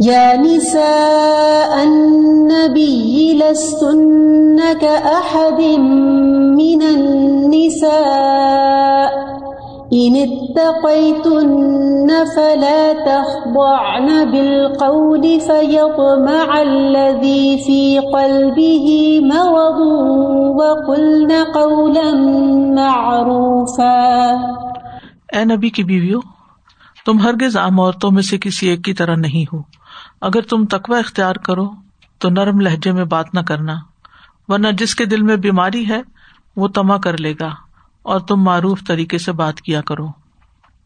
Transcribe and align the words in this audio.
يا 0.00 0.36
نساء 0.36 1.84
النبي، 1.84 3.38
لستن 3.38 4.56
كأحد 4.80 5.62
من 6.56 6.82
النساء. 6.82 7.94
إن 9.92 10.16
اتقيتن 10.16 12.08
فلا 12.36 12.92
تخضعن 12.92 14.24
بالقول، 14.30 15.40
فيطمع 15.40 16.62
الذي 16.62 17.58
في 17.58 17.98
قلبه 17.98 19.20
مرض 19.24 19.80
وقلن 20.58 21.32
قولا 21.54 22.12
معروفا. 22.74 24.30
اے 25.32 25.44
نبی 25.44 25.70
کی 25.70 25.84
بیویوں 25.84 26.33
تم 27.04 27.18
ہرگز 27.18 27.56
عام 27.56 27.80
عورتوں 27.80 28.10
میں 28.10 28.22
سے 28.22 28.38
کسی 28.38 28.68
ایک 28.68 28.84
کی 28.84 28.94
طرح 28.94 29.16
نہیں 29.16 29.56
ہو۔ 29.56 29.62
اگر 30.20 30.40
تم 30.40 30.64
تقوی 30.66 30.98
اختیار 30.98 31.34
کرو، 31.34 31.70
تو 32.18 32.30
نرم 32.30 32.60
لہجے 32.60 32.92
میں 32.92 33.04
بات 33.04 33.34
نہ 33.34 33.40
کرنا، 33.40 33.74
ورنہ 34.48 34.68
جس 34.78 34.94
کے 34.94 35.04
دل 35.04 35.22
میں 35.22 35.36
بیماری 35.36 35.88
ہے، 35.88 36.02
وہ 36.56 36.68
تما 36.68 36.98
کر 36.98 37.18
لے 37.18 37.34
گا، 37.40 37.54
اور 38.02 38.20
تم 38.20 38.42
معروف 38.42 38.80
طریقے 38.86 39.18
سے 39.18 39.32
بات 39.32 39.60
کیا 39.60 39.80
کرو۔ 39.80 40.06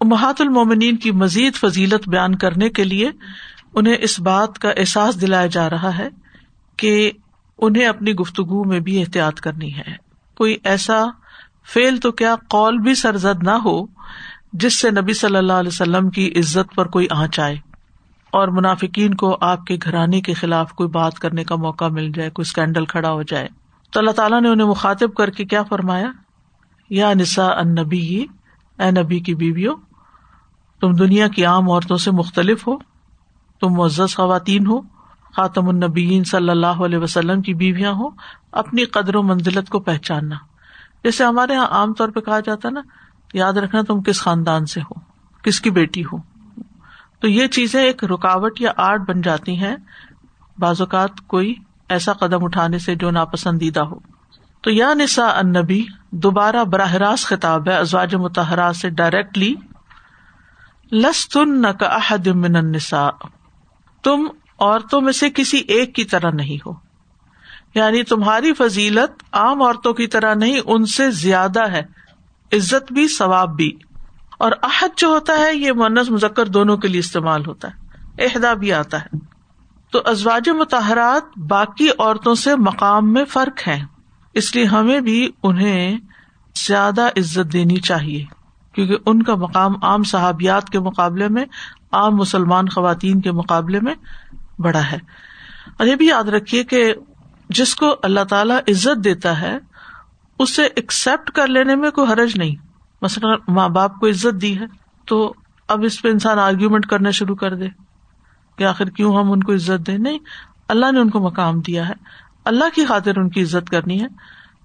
محات 0.01 0.41
المومنین 0.41 0.96
کی 0.96 1.10
مزید 1.10 1.55
فضیلت 1.55 2.09
بیان 2.09 2.35
کرنے 2.35 2.69
کے 2.69 2.85
لیے 2.85 3.10
انہیں 3.74 3.96
اس 4.01 4.21
بات 4.21 4.59
کا 4.59 4.71
احساس 4.71 5.21
دلایا 5.21 5.46
جا 5.46 5.71
رہا 5.71 5.98
ہے 5.98 6.09
کہ 6.77 7.10
انہیں 7.59 7.87
اپنی 7.87 8.12
گفتگو 8.12 8.65
میں 8.65 8.80
بھی 8.80 9.01
احتیاط 9.01 9.41
کرنی 9.41 9.74
ہے۔ 9.74 9.95
کوئی 10.37 10.57
ایسا 10.65 11.05
فیل 11.73 11.96
تو 11.96 12.12
کیا 12.12 12.35
قول 12.51 12.79
بھی 12.79 12.95
سرزد 12.95 13.43
نہ 13.43 13.51
ہو 13.51 13.87
جس 14.52 14.80
سے 14.80 14.91
نبی 14.91 15.12
صلی 15.12 15.37
اللہ 15.37 15.52
علیہ 15.52 15.70
وسلم 15.73 16.11
کی 16.11 16.33
عزت 16.37 16.75
پر 16.75 16.87
کوئی 16.87 17.07
آنچ 17.11 17.41
آئے 17.41 17.57
اور 18.33 18.48
منافقین 18.48 19.15
کو 19.15 19.38
آپ 19.41 19.65
کے 19.65 19.77
گھرانے 19.84 20.21
کے 20.21 20.34
خلاف 20.34 20.73
کوئی 20.73 20.88
بات 20.88 21.19
کرنے 21.19 21.45
کا 21.45 21.57
موقع 21.57 21.84
مل 21.84 22.11
جائے، 22.11 22.30
کوئی 22.30 22.43
اسکینڈل 22.43 22.85
کھڑا 22.85 23.10
ہو 23.10 23.23
جائے۔ 23.23 23.49
تو 23.93 24.01
اللہ 24.01 24.10
تعالیٰ 24.10 24.41
نے 24.41 24.49
انہیں 24.49 24.66
مخاطب 24.66 25.15
کر 25.15 25.30
کے 25.30 25.45
کیا 25.45 25.63
فرمایا؟ 25.63 26.13
یا 26.91 27.15
نسا 27.15 27.46
ان 27.46 27.74
نبی 27.74 28.26
اے 28.79 29.02
نبی 29.02 29.21
کی 29.21 29.35
بیویوں، 29.35 29.76
تم 30.80 30.93
دنیا 30.93 31.29
کی 31.29 31.45
عام 31.45 31.71
عورتوں 31.71 31.96
سے 31.96 32.10
مختلف 32.10 32.69
ہو۔ 32.69 32.76
تم 33.60 33.69
معزز 33.69 34.16
خواتین 34.16 34.66
ہو۔ 34.66 34.80
خاتم 35.37 35.69
النبیین 35.69 36.24
صلی 36.24 36.51
اللہ 36.51 36.66
علیہ 36.66 36.99
وسلم 36.99 37.43
کی 37.43 37.54
بیویاں 37.54 37.93
ہو 37.93 38.09
اپنی 38.52 38.85
قدر 38.85 39.16
و 39.16 39.23
منزلت 39.23 39.69
کو 39.69 39.80
پہچاننا۔ 39.80 40.37
جیسے 41.04 41.24
ہمارے 41.24 41.52
یہاں 41.52 41.66
عام 41.66 41.95
طور 41.95 42.09
پہ 42.09 42.21
کہا 42.21 42.41
جاتا 42.41 42.71
نا 42.71 42.80
یاد 43.34 43.52
رکھنا 43.52 43.82
تم 43.82 44.02
کس 44.02 44.21
خاندان 44.21 44.66
سے 44.66 44.80
ہو، 44.80 44.95
کس 45.43 45.60
کی 45.60 45.71
بیٹی 45.71 46.02
ہو۔ 46.04 46.16
تو 47.21 47.29
یہ 47.29 47.46
چیزیں 47.46 47.82
ایک 47.82 48.04
رکاوٹ 48.04 48.60
یا 48.60 48.73
آرٹ 48.76 49.01
بن 49.01 49.20
جاتی 49.20 49.57
ہیں۔ 49.57 49.76
بعض 50.59 50.80
اوقات 50.80 51.10
کوئی 51.26 51.54
ایسا 51.88 52.12
قدم 52.12 52.45
اٹھانے 52.45 52.79
سے 52.79 52.95
جو 52.95 53.10
ناپسندیدہ 53.10 53.80
ہو۔ 53.80 53.98
تو 54.60 54.70
یا 54.70 54.95
نسا 54.95 55.26
ان 55.26 55.52
نبی 55.52 55.85
دوبارہ 56.10 56.65
براہ 56.65 56.95
راست 56.95 57.26
خطاب 57.26 57.68
ہے، 57.68 57.76
ازواج 57.76 58.15
متحرات 58.15 58.76
سے 58.76 58.90
ڈائریکٹلی 58.90 59.54
لس 60.92 61.29
تن 61.29 61.63
نہ 61.63 62.32
من 62.35 62.57
النساء۔ 62.57 63.26
تم 64.03 64.28
عورتوں 64.59 65.00
میں 65.00 65.12
سے 65.12 65.31
کسی 65.31 65.56
ایک 65.56 65.94
کی 65.94 66.04
طرح 66.04 66.31
نہیں 66.31 66.69
ہو۔ 66.69 66.72
یعنی 67.75 68.03
تمہاری 68.03 68.53
فضیلت 68.53 69.22
عام 69.32 69.62
عورتوں 69.62 69.94
کی 69.94 70.06
طرح 70.06 70.34
نہیں، 70.34 70.60
ان 70.66 70.87
سے 70.87 71.10
زیادہ 71.10 71.70
ہے۔ 71.70 71.82
عزت 72.53 72.93
بھی، 72.93 73.09
ثواب 73.09 73.56
بھی۔ 73.56 73.77
اور 74.38 74.53
عہد 74.62 74.99
جو 74.99 75.09
ہوتا 75.09 75.32
ہے، 75.38 75.54
یہ 75.54 75.72
منس 75.72 76.10
مذکر 76.10 76.47
دونوں 76.47 76.77
کے 76.77 76.88
لیے 76.88 77.00
استعمال 77.00 77.47
ہوتا 77.47 77.69
ہے۔ 77.69 77.88
عہدہ 78.25 78.54
بھی 78.54 78.72
آتا 78.72 79.00
ہے۔ 79.00 79.19
تو 79.93 80.03
ازواج 80.04 80.49
متحرات 80.49 81.38
باقی 81.38 81.88
عورتوں 81.99 82.34
سے 82.34 82.56
مقام 82.56 83.12
میں 83.12 83.25
فرق 83.25 83.69
ہے 83.69 83.84
اس 84.34 84.56
لیے 84.56 84.65
ہمیں 84.65 85.00
بھی 85.00 85.31
انہیں 85.43 85.99
زیادہ 86.66 87.06
عزت 87.06 87.53
دینی 87.53 87.76
چاہیے۔ 87.76 88.25
کیونکہ 88.72 88.97
ان 89.06 89.22
کا 89.22 89.34
مقام 89.34 89.84
عام 89.84 90.03
صحابیات 90.03 90.70
کے 90.70 90.80
مقابلے 90.80 91.28
میں، 91.28 91.44
عام 91.92 92.16
مسلمان 92.16 92.69
خواتین 92.69 93.20
کے 93.20 93.32
مقابلے 93.32 93.80
میں 93.80 93.94
بڑا 94.60 94.84
ہے۔ 94.92 94.98
اور 95.78 95.86
یہ 95.86 95.97
بھی 95.97 96.06
یاد 96.06 96.25
رکھیے 96.25 96.65
کہ 96.65 96.94
جس 97.48 97.75
کو 97.75 97.97
اللہ 98.03 98.25
تعالی 98.25 98.72
عزت 98.72 99.04
دیتا 99.04 99.41
ہے 99.41 99.59
اسے 100.38 100.62
ایکسپٹ 100.62 101.31
کر 101.31 101.47
لینے 101.47 101.76
میں 101.76 101.91
کوئی 101.91 102.12
حرج 102.12 102.38
نہیں۔ 102.38 102.56
مثلاً 103.03 103.38
ماں 103.49 103.69
باپ 103.69 103.94
کو 104.00 104.09
عزت 104.09 104.43
دی 104.43 104.59
ہے 104.59 104.65
تو 105.06 105.34
اب 105.69 105.84
اس 105.84 106.03
پہ 106.03 106.09
انسان 106.09 106.38
آرگیومنٹ 106.38 106.87
کرنا 106.87 107.10
شروع 107.10 107.37
کر 107.37 107.54
دے 107.54 107.69
کہ 108.59 108.65
آخر 108.65 108.84
کیوں 108.84 109.16
ہم 109.16 109.32
ان 109.32 109.43
کو 109.43 109.54
عزت 109.54 109.87
دیں؟ 109.87 109.98
نہیں، 109.98 110.19
اللہ 110.69 110.93
نے 110.93 111.00
ان 111.00 111.10
کو 111.10 111.21
مقام 111.21 111.60
دیا 111.60 111.88
ہے۔ 111.88 111.94
اللہ 112.44 112.65
کی 112.75 112.84
خاطر 112.84 113.19
ان 113.19 113.31
کی 113.31 113.43
عزت 113.43 113.71
کرنی 113.71 114.03
ہے۔ 114.03 114.06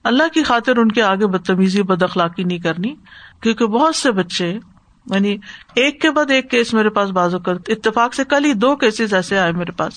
اللہ 0.04 0.24
کی 0.34 0.44
خاطر 0.44 0.78
ان 0.78 0.92
کے 0.92 1.02
آگے 1.02 1.28
بدتمیزی 1.28 1.84
بد 1.84 2.04
اخلاقی 2.04 2.44
نہیں 2.44 2.58
کرنی۔ 2.58 2.96
کیونکہ 3.42 3.66
بہت 3.66 3.96
سے 3.96 4.12
بچے 4.12 4.60
یعنی 5.12 5.38
ایک 5.76 6.02
کے 6.02 6.12
بعد 6.12 6.32
ایک 6.32 6.52
کیس 6.52 6.74
میرے 6.74 6.90
پاس 6.90 7.10
بازو 7.10 7.40
کر 7.40 7.54
اتفاق 7.68 8.14
سے 8.14 8.24
کل 8.24 8.46
ہی 8.46 8.54
دو 8.54 8.76
کیسز 8.76 9.14
ایسے 9.14 9.40
آئے 9.40 9.52
میرے 9.52 9.72
پاس۔ 9.72 9.94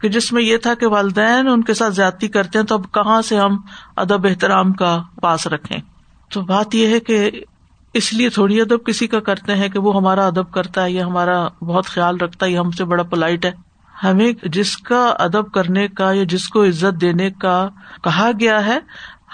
کہ 0.00 0.08
جس 0.08 0.32
میں 0.32 0.42
یہ 0.42 0.56
تھا 0.56 0.74
کہ 0.74 0.86
والدین 0.86 1.48
ان 1.48 1.62
کے 1.62 1.74
ساتھ 1.74 1.94
زیادتی 1.94 2.28
کرتے 2.28 2.58
ہیں، 2.58 2.66
تو 2.66 2.74
اب 2.74 2.92
کہاں 2.92 3.22
سے 3.22 3.38
ہم 3.38 3.56
ادب 3.96 4.26
احترام 4.26 4.72
کا 4.72 5.02
پاس 5.20 5.46
رکھیں؟ 5.46 5.78
تو 6.32 6.40
بات 6.40 6.74
یہ 6.74 6.86
ہے 6.86 7.00
کہ 7.00 7.30
اس 7.92 8.12
لیے 8.12 8.28
تھوڑی 8.28 8.60
ادب 8.60 8.86
کسی 8.86 9.06
کا 9.06 9.20
کرتے 9.20 9.54
ہیں 9.54 9.68
کہ 9.68 9.78
وہ 9.78 9.96
ہمارا 9.96 10.26
ادب 10.26 10.50
کرتا 10.50 10.84
ہے 10.84 10.90
یا 10.90 11.06
ہمارا 11.06 11.48
بہت 11.62 11.86
خیال 11.86 12.16
رکھتا 12.16 12.46
ہے، 12.46 12.50
یہ 12.50 12.58
ہم 12.58 12.70
سے 12.70 12.84
بڑا 12.84 13.02
پولائٹ 13.02 13.44
ہے۔ 13.44 13.50
ہمیں 14.04 14.32
جس 14.42 14.76
کا 14.76 15.14
ادب 15.18 15.52
کرنے 15.52 15.88
کا 15.88 16.12
یا 16.12 16.24
جس 16.28 16.48
کو 16.48 16.64
عزت 16.64 17.00
دینے 17.00 17.30
کا 17.30 17.68
کہا 18.04 18.30
گیا 18.40 18.66
ہے، 18.66 18.78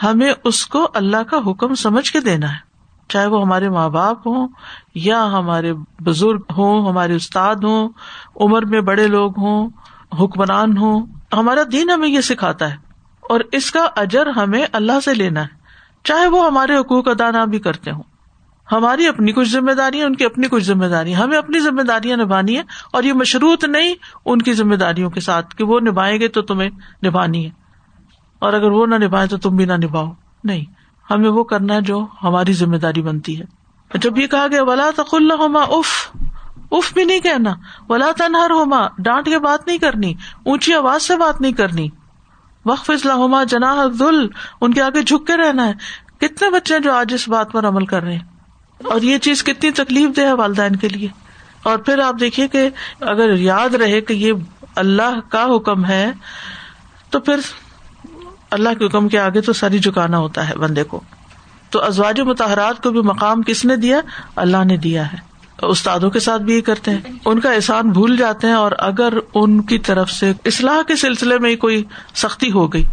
ہمیں 0.03 0.33
اس 0.45 0.67
کو 0.67 0.89
اللہ 0.95 1.23
کا 1.23 1.37
حکم 1.47 1.75
سمجھ 1.75 2.13
کے 2.13 2.21
دینا 2.21 2.53
ہے۔ 2.53 2.71
چاہے 3.09 3.27
وہ 3.27 3.43
ہمارے 3.43 3.69
ماں 3.69 3.89
باپ 3.89 4.27
ہوں 4.27 4.49
یا 4.95 5.25
ہمارے 5.25 5.73
بزرگ 6.01 6.41
ہوں، 6.57 6.89
ہمارے 6.89 7.15
استاد 7.15 7.55
ہوں، 7.55 7.89
عمر 8.41 8.65
میں 8.65 8.81
بڑے 8.81 9.07
لوگ 9.07 9.39
ہوں 9.39 9.69
حکمران 10.19 10.77
ہوں 10.77 11.07
ہمارا 11.33 11.61
دین 11.73 11.91
ہمیں 11.91 12.09
یہ 12.09 12.21
سکھاتا 12.21 12.71
ہے 12.71 12.77
اور 13.21 13.41
اس 13.53 13.71
کا 13.71 13.87
اجر 13.97 14.27
ہمیں 14.27 14.67
اللہ 14.73 15.01
سے 15.05 15.15
لینا 15.15 15.43
ہے۔ 15.43 15.61
چاہے 16.05 16.27
وہ 16.27 16.47
ہمارے 16.47 16.77
حقوق 16.77 17.09
ادا 17.09 17.31
نہ 17.31 17.47
بھی 17.47 17.59
کرتے 17.59 17.91
ہوں۔ 17.91 18.03
ہماری 18.73 19.07
اپنی 19.07 19.33
کچھ 19.33 19.49
ذمہ 19.49 19.73
داری 19.73 20.03
ان 20.03 20.17
کی 20.17 20.25
اپنی 20.25 20.49
کچھ 20.51 20.65
ذمہ 20.65 20.87
داری 20.87 21.17
ہمیں 21.17 21.39
اپنی 21.39 21.59
ذمہ 21.59 21.83
داریاں 21.83 22.17
نبھانی 22.17 22.57
ہے 22.57 22.63
اور 22.93 23.03
یہ 23.03 23.13
مشروط 23.13 23.65
نہیں 23.65 23.95
ان 24.25 24.43
کی 24.43 24.53
ذمہ 24.53 24.75
داریوں 24.75 25.11
کے 25.11 25.21
ساتھ 25.21 25.57
کہ 25.57 25.65
وہ 25.65 25.81
نبھائیں 25.81 26.21
گے 26.21 26.29
تو 26.29 26.43
تمہیں 26.43 26.71
نبھانی 27.07 27.45
ہے۔ 27.45 27.51
اور 28.39 28.53
اگر 28.53 28.71
وہ 28.71 28.87
نہ 28.87 28.95
نبھائے 28.95 29.27
تو 29.27 29.37
تم 29.37 29.57
بھی 29.57 29.65
نہ 29.65 29.73
نبھاؤ۔ 29.73 30.13
نہیں، 30.45 30.65
ہمیں 31.11 31.31
وہ 31.31 31.45
کرنا 31.45 31.75
ہے 31.75 31.81
جو 31.81 32.07
ہماری 32.23 32.53
ذمہ 32.53 32.77
داری 32.77 33.03
بنتی 33.03 33.41
ہے۔ 33.41 33.61
جب 33.95 34.19
یہ 34.19 34.27
کہا 34.27 34.47
گیا، 34.51 34.63
ولا 34.63 34.91
تقل 34.97 35.31
ہوما 35.31 35.63
اف 35.63 36.17
اف 36.71 36.93
بھی 36.93 37.05
نہیں 37.05 37.21
کہنا۔ 37.21 37.55
ولا 37.89 38.07
تنہر 38.19 38.51
ہوما 38.51 38.87
ڈانٹ 38.99 39.27
کے 39.27 39.39
بات 39.39 39.67
نہیں 39.67 39.79
کرنی۔ 39.79 40.15
اونچی 40.45 40.75
آواز 40.75 41.03
سے 41.03 41.17
بات 41.17 41.41
نہیں 41.41 41.53
کرنی۔ 41.53 41.89
وقف 42.65 42.91
اسلحما 42.91 43.45
جناح 43.45 43.85
ذل 43.99 44.27
ان 44.61 44.75
کے 44.75 44.83
آگے 44.83 45.03
جھک 45.03 45.27
کے 45.27 45.37
رہنا 45.37 45.69
ہے۔ 45.69 45.73
کتنے 46.19 46.51
بچے 46.51 46.79
جو 46.79 46.93
آج 46.93 47.15
اس 47.15 47.29
بات 47.29 47.53
پر 47.53 47.69
عمل 47.69 47.87
کر 47.87 48.03
رہے 48.03 48.13
ہیں؟ 48.13 48.25
اور 48.85 49.01
یہ 49.01 49.19
چیز 49.19 49.45
کتنی 49.45 49.71
تکلیف 49.71 50.17
دہ 50.17 50.21
ہے 50.21 50.33
والدین 50.33 50.77
کے 50.77 50.89
لیے۔ 50.89 51.09
اور 51.63 51.79
پھر 51.79 51.99
آپ 51.99 52.15
دیکھیے 52.21 52.49
کہ 52.49 52.71
اگر 53.01 53.37
یاد 53.37 53.75
رہے 53.75 54.01
کہ 54.01 54.13
یہ 54.13 54.33
اللہ 54.77 55.21
کا 55.29 55.47
حکم 55.57 55.85
ہے، 55.85 56.13
تو 57.11 57.21
پھر 57.21 57.37
اللہ 58.51 58.69
کے 58.79 58.87
حکم 58.87 59.09
کے 59.09 59.19
آگے 59.19 59.41
تو 59.41 59.53
ساری 59.53 59.79
جھکانا 59.79 60.19
ہوتا 60.19 60.49
ہے 60.49 60.55
بندے 60.55 60.83
کو۔ 60.83 61.01
تو 61.71 61.85
ازواج 61.85 62.21
متحرات 62.21 62.83
کو 62.83 62.91
بھی 62.91 63.01
مقام 63.01 63.43
کس 63.43 63.65
نے 63.65 63.77
دیا؟ 63.77 64.01
اللہ 64.37 64.65
نے 64.65 64.77
دیا 64.77 65.13
ہے۔ 65.13 65.30
استادوں 65.67 66.11
کے 66.11 66.21
ساتھ 66.21 66.43
بھی 66.43 66.55
یہ 66.55 66.61
کرتے 66.61 66.91
ہیں۔ 66.91 66.99
ان 67.25 67.41
کا 67.41 67.53
احسان 67.53 67.91
بھول 67.91 68.17
جاتے 68.17 68.47
ہیں 68.47 68.55
اور 68.55 68.73
اگر 68.79 69.13
ان 69.35 69.63
کی 69.63 69.79
طرف 69.79 70.11
سے 70.11 70.33
اصلاح 70.45 70.83
کے 70.89 70.97
سلسلے 70.97 71.39
میں 71.39 71.57
کوئی 71.57 71.85
سختی 72.15 72.53
ہو 72.53 72.73
گئی۔ 72.73 72.85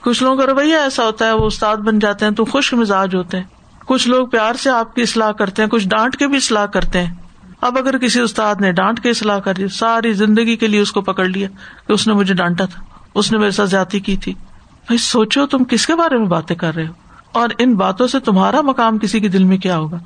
کچھ 0.00 0.22
لوگوں 0.22 0.36
کا 0.36 0.46
رویہ 0.46 0.74
ایسا 0.74 1.04
ہوتا 1.04 1.26
ہے، 1.26 1.32
وہ 1.32 1.46
استاد 1.46 1.76
بن 1.76 1.98
جاتے 1.98 2.24
ہیں 2.24 2.32
تو 2.32 2.44
خشک 2.44 2.74
مزاج 2.74 3.14
ہوتے 3.14 3.36
ہیں۔ 3.36 3.44
کچھ 3.86 4.08
لوگ 4.08 4.26
پیار 4.26 4.54
سے 4.54 4.70
آپ 4.70 4.94
کی 4.94 5.02
اصلاح 5.02 5.30
کرتے 5.30 5.62
ہیں، 5.62 5.68
کچھ 5.68 5.88
ڈانٹ 5.88 6.16
کے 6.16 6.26
بھی 6.26 6.36
اصلاح 6.36 6.66
کرتے 6.66 7.02
ہیں۔ 7.02 7.14
اب 7.60 7.78
اگر 7.78 7.98
کسی 7.98 8.20
استاد 8.20 8.54
نے 8.60 8.72
ڈانٹ 8.72 9.00
کے 9.00 9.10
اصلاح 9.10 9.38
کر 9.38 9.54
دی، 9.54 9.68
ساری 9.68 10.12
زندگی 10.12 10.56
کے 10.56 10.66
لیے 10.66 10.80
اس 10.80 10.92
کو 10.92 11.00
پکڑ 11.00 11.24
لیا 11.24 11.48
کہ 11.86 11.92
اس 11.92 12.06
نے 12.06 12.14
مجھے 12.14 12.34
ڈانٹا 12.34 12.64
تھا، 12.64 12.82
اس 13.14 13.32
نے 13.32 13.38
میرے 13.38 13.50
ساتھ 13.50 13.70
زیادتی 13.70 14.00
کی 14.00 14.16
تھی۔ 14.16 14.32
بھائی، 14.32 14.98
سوچو 14.98 15.46
تم 15.46 15.64
کس 15.64 15.86
کے 15.86 15.94
بارے 15.94 16.18
میں 16.18 16.26
باتیں 16.26 16.56
کر 16.56 16.74
رہے 16.74 16.86
ہو؟ 16.86 16.92
اور 17.32 17.48
ان 17.58 17.74
باتوں 17.74 18.06
سے 18.06 18.20
تمہارا 18.20 18.60
مقام 18.60 18.98
کسی 18.98 19.20
کے 19.20 19.28
دل 19.28 19.44
میں 19.44 19.58
کیا 19.58 19.78
ہوگا؟ 19.78 19.98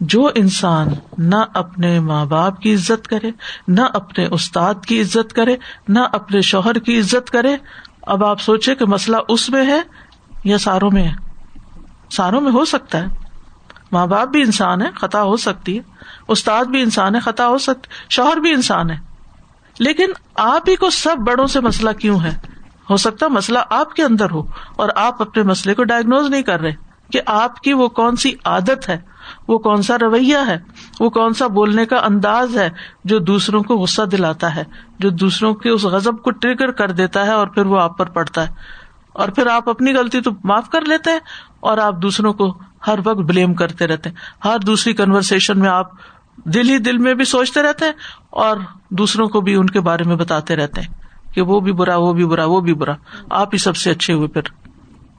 جو 0.00 0.30
انسان 0.34 0.88
نہ 1.18 1.36
اپنے 1.54 2.00
ماں 2.00 2.26
باپ 2.26 2.60
کی 2.60 2.74
عزت 2.74 3.08
کرے، 3.08 3.30
نہ 3.68 3.80
اپنے 3.94 4.26
استاد 4.26 4.74
کی 4.86 5.00
عزت 5.00 5.32
کرے، 5.32 5.56
نہ 5.88 5.98
اپنے 6.12 6.40
شوہر 6.40 6.78
کی 6.78 7.00
عزت 7.00 7.30
کرے، 7.30 7.56
اب 8.02 8.24
آپ 8.24 8.40
سوچے 8.40 8.74
کہ 8.74 8.84
مسئلہ 8.84 9.16
اس 9.28 9.50
میں 9.50 9.66
ہے 9.66 9.80
یا 10.44 10.58
ساروں 10.58 10.90
میں 10.90 11.04
ہے؟ 11.04 11.12
ساروں 12.10 12.40
میں 12.40 12.52
ہو 12.52 12.64
سکتا 12.64 12.98
ہے۔ 12.98 13.06
ماں 13.92 14.06
باپ 14.06 14.28
بھی 14.28 14.42
انسان 14.42 14.82
ہے 14.82 14.86
خطا 14.96 15.22
ہو 15.22 15.36
سکتی 15.36 15.78
ہے۔ 15.78 15.82
استاد 16.28 16.64
بھی 16.64 16.82
انسان 16.82 17.14
ہے 17.14 17.20
خطا 17.20 17.48
ہو 17.48 17.58
سکتی 17.58 17.88
شوہر 18.08 18.36
بھی 18.36 18.50
انسان 18.50 18.90
ہے 18.90 18.96
لیکن 19.78 20.12
آپ 20.34 20.68
ہی 20.68 20.76
کو 20.76 20.90
سب 20.90 21.16
بڑوں 21.16 21.46
سے 21.46 21.60
مسئلہ 21.60 21.90
کیوں 21.90 22.20
ہے؟ 22.20 22.38
ہو 22.90 22.96
سکتا 22.96 23.28
مسئلہ 23.28 23.58
آپ 23.70 23.94
کے 23.94 24.02
اندر 24.02 24.30
ہو 24.30 24.42
اور 24.76 24.88
آپ 24.96 25.22
اپنے 25.22 25.42
مسئلے 25.42 25.74
کو 25.74 25.84
ڈائگنوز 25.84 26.30
نہیں 26.30 26.42
کر 26.42 26.60
رہے۔ 26.60 26.87
کہ 27.12 27.20
آپ 27.26 27.60
کی 27.60 27.72
وہ 27.72 27.88
کون 27.88 28.16
سی 28.16 28.32
عادت 28.44 28.88
ہے؟ 28.88 28.98
وہ 29.48 29.58
کون 29.58 29.82
سا 29.82 29.96
رویہ 30.00 30.36
ہے؟ 30.46 30.58
وہ 31.00 31.10
کون 31.10 31.34
سا 31.34 31.46
بولنے 31.46 31.86
کا 31.86 31.96
انداز 31.96 32.56
ہے 32.56 32.70
جو 33.04 33.18
دوسروں 33.18 33.62
کو 33.62 33.76
غصہ 33.76 34.02
دلاتا 34.02 34.56
ہے، 34.56 34.64
جو 34.98 35.10
دوسروں 35.10 35.54
کے 35.54 35.68
اس 35.68 35.84
غزب 35.84 36.22
کو 36.22 36.30
ٹریگر 36.30 36.70
کر 36.70 36.90
دیتا 36.90 37.26
ہے 37.26 37.32
اور 37.32 37.46
پھر 37.46 37.66
وہ 37.66 37.80
آپ 37.80 37.98
پر 37.98 38.06
پڑتا 38.06 38.48
ہے؟ 38.48 38.54
اور 39.12 39.28
پھر 39.28 39.46
آپ 39.46 39.68
اپنی 39.68 39.92
غلطی 39.92 40.20
تو 40.20 40.30
معاف 40.44 40.70
کر 40.70 40.80
لیتے 40.80 41.10
ہیں 41.10 41.18
اور 41.60 41.78
آپ 41.78 41.94
دوسروں 42.02 42.32
کو 42.32 42.58
ہر 42.86 42.98
وقت 43.04 43.18
بلیم 43.18 43.54
کرتے 43.54 43.86
رہتے 43.86 44.08
ہیں۔ 44.08 44.16
ہر 44.44 44.58
دوسری 44.58 44.92
کنورسن 44.92 45.60
میں 45.60 45.68
آپ 45.68 45.86
دل 46.44 46.68
ہی 46.68 46.78
دل 46.78 46.98
میں 46.98 47.14
بھی 47.14 47.24
سوچتے 47.24 47.62
رہتے 47.62 47.84
ہیں 47.84 47.92
اور 48.30 48.56
دوسروں 48.90 49.28
کو 49.28 49.40
بھی 49.40 49.54
ان 49.54 49.66
کے 49.66 49.80
بارے 49.80 50.04
میں 50.04 50.16
بتاتے 50.16 50.56
رہتے 50.56 50.80
ہیں 50.80 50.88
کہ 51.34 51.42
وہ 51.42 51.60
بھی 51.60 51.72
برا، 51.72 51.96
وہ 51.96 52.12
بھی 52.12 52.26
برا، 52.26 52.44
وہ 52.44 52.60
بھی 52.60 52.74
برا۔ 52.74 52.92
آپ 53.30 53.48
ہی 53.52 53.58
سب 53.58 53.76
سے 53.76 53.90
اچھے 53.90 54.14
ہوئے 54.14 54.28
پھر۔ 54.28 54.42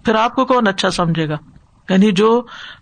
پھر 0.06 0.15
آپ 0.15 0.35
کو 0.35 0.45
کون 0.45 0.68
اچھا 0.68 0.89
سمجھے 0.89 1.30
گا؟ 1.30 1.38
یعنی 1.89 2.12
جو 2.12 2.41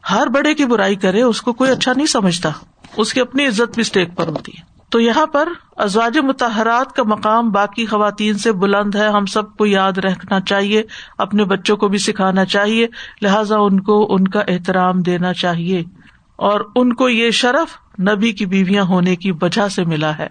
ہر 0.10 0.28
بڑے 0.28 0.54
کی 0.54 0.66
برائی 0.66 0.96
کرے، 0.96 1.22
اس 1.22 1.42
کو 1.42 1.54
کوئی 1.54 1.72
اچھا 1.72 1.94
نہیں 1.96 2.06
سمجھتا۔ 2.06 2.50
اس 2.98 3.14
کی 3.14 3.22
اپنی 3.22 3.46
عزت 3.46 3.74
بھی 3.74 3.82
اسٹیک 3.82 4.16
پر 4.16 4.28
ہوتی 4.28 4.52
ہے۔ 4.58 4.78
تو 4.90 5.00
یہاں 5.00 5.26
پر 5.26 5.50
ازواج 5.78 6.18
متحرات 6.18 6.96
کا 6.96 7.04
مقام 7.04 7.52
باقی 7.52 7.86
خواتین 7.86 8.38
سے 8.38 8.52
بلند 8.52 8.96
ہے۔ 8.96 9.08
ہم 9.08 9.26
سب 9.26 9.58
کو 9.58 9.66
یاد 9.66 9.92
رکھنا 9.92 10.40
چاہیے، 10.40 10.84
اپنے 11.18 11.46
بچوں 11.46 11.78
کو 11.78 11.88
بھی 11.88 11.98
سکھانا 11.98 12.46
چاہیے۔ 12.46 12.88
لہذا 13.22 13.58
ان 13.58 13.80
کو 13.80 14.16
ان 14.16 14.28
کا 14.28 14.40
احترام 14.48 15.02
دینا 15.02 15.34
چاہیے۔ 15.34 15.84
اور 16.36 16.62
ان 16.76 16.94
کو 16.94 17.10
یہ 17.10 17.32
شرف 17.32 18.00
نبی 18.02 18.32
کی 18.32 18.46
بیویاں 18.46 18.84
ہونے 18.84 19.16
کی 19.16 19.32
وجہ 19.32 19.68
سے 19.68 19.84
ملا 19.84 20.18
ہے۔ 20.18 20.28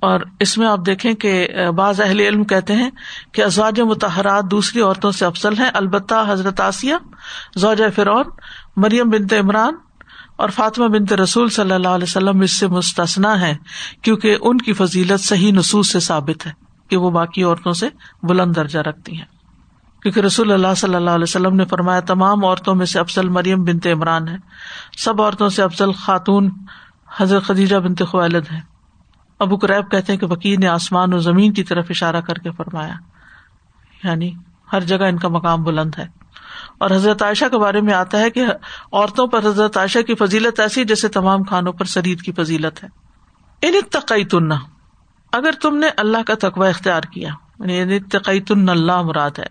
اور 0.00 0.20
اس 0.40 0.58
میں 0.58 0.66
آپ 0.66 0.78
دیکھیں 0.86 1.12
کہ 1.14 1.46
بعض 1.76 2.00
اہل 2.00 2.20
علم 2.20 2.44
کہتے 2.44 2.74
ہیں 2.74 2.90
کہ 3.32 3.42
ازواج 3.42 3.80
متحرات 3.80 4.50
دوسری 4.50 4.80
عورتوں 4.80 5.10
سے 5.12 5.24
افسل 5.26 5.58
ہیں، 5.58 5.70
البتہ 5.74 6.24
حضرت 6.28 6.60
آسیہ، 6.60 6.94
زوجہ 7.56 7.90
فرعون، 7.94 8.24
مریم 8.76 9.10
بنت 9.10 9.32
عمران 9.32 9.74
اور 10.36 10.48
فاطمہ 10.48 10.88
بنت 10.88 11.12
رسول 11.12 11.48
صلی 11.48 11.72
اللہ 11.72 11.88
علیہ 11.88 12.08
وسلم 12.08 12.40
اس 12.40 12.52
سے 12.52 12.66
مستثنا 12.66 13.40
ہے 13.40 13.54
کیونکہ 14.02 14.36
ان 14.40 14.58
کی 14.58 14.72
فضیلت 14.72 15.20
صحیح 15.20 15.52
نصوص 15.52 15.92
سے 15.92 16.00
ثابت 16.00 16.46
ہے 16.46 16.52
کہ 16.88 16.96
وہ 16.96 17.10
باقی 17.10 17.42
عورتوں 17.42 17.72
سے 17.72 17.88
بلند 18.22 18.56
درجہ 18.56 18.78
رکھتی 18.78 19.16
ہیں۔ 19.16 19.24
کیونکہ 20.02 20.20
رسول 20.20 20.52
اللہ 20.52 20.74
صلی 20.76 20.94
اللہ 20.94 21.10
علیہ 21.10 21.22
وسلم 21.22 21.56
نے 21.56 21.64
فرمایا، 21.64 22.00
تمام 22.00 22.44
عورتوں 22.44 22.74
میں 22.74 22.86
سے 22.86 22.98
افضل 22.98 23.28
مریم 23.28 23.64
بنت 23.64 23.86
عمران 23.86 24.28
ہے، 24.28 24.36
سب 24.98 25.22
عورتوں 25.22 25.48
سے 25.48 25.62
افضل 25.62 25.92
خاتون 25.92 26.50
حضرت 27.18 27.44
خدیجہ 27.44 27.76
بنت 27.76 28.02
خوالد 28.10 28.52
ہے 28.52 28.69
ابو 29.40 29.56
قریب 29.56 29.90
کہتے 29.90 30.12
ہیں 30.12 30.20
کہ 30.20 30.26
وکیل 30.26 30.60
نے 30.60 30.68
آسمان 30.68 31.12
اور 31.12 31.20
زمین 31.20 31.52
کی 31.52 31.64
طرف 31.64 31.86
اشارہ 31.90 32.20
کر 32.20 32.34
کے 32.34 32.50
فرمایا 32.50 32.94
یعنی 34.04 34.32
ہر 34.72 34.80
جگہ 34.80 35.04
ان 35.04 35.18
کا 35.18 35.28
مقام 35.28 35.62
بلند 35.62 35.94
ہے۔ 35.98 36.06
اور 36.78 36.90
حضرت 36.90 37.22
عائشہ 37.22 37.44
کے 37.50 37.58
بارے 37.58 37.80
میں 37.80 37.94
آتا 37.94 38.18
ہے 38.18 38.30
کہ 38.30 38.44
عورتوں 38.92 39.26
پر 39.26 39.38
حضرت 39.38 39.76
عائشہ 39.76 39.98
کی 39.98 40.14
فضیلت 40.14 40.60
ایسی 40.60 40.84
جیسے 40.84 41.08
تمام 41.08 41.42
خانوں 41.42 41.72
پر 41.72 41.84
شرید 41.84 42.22
کی 42.22 42.32
فضیلت 42.32 42.84
ہے۔ 42.84 42.88
ان 43.62 43.74
تقئی 43.90 44.24
تننا 44.24 44.56
اگر 45.32 45.52
تم 45.52 45.76
نے 45.76 45.86
اللہ 45.96 46.18
کا 46.26 46.34
تقوی 46.34 46.68
اختیار 46.68 47.02
کیا 47.02 47.30
یعنی 47.64 48.00
تقئی 48.00 48.40
تن 48.40 48.68
اللہ 48.68 49.02
مراد 49.02 49.38
ہے۔ 49.38 49.46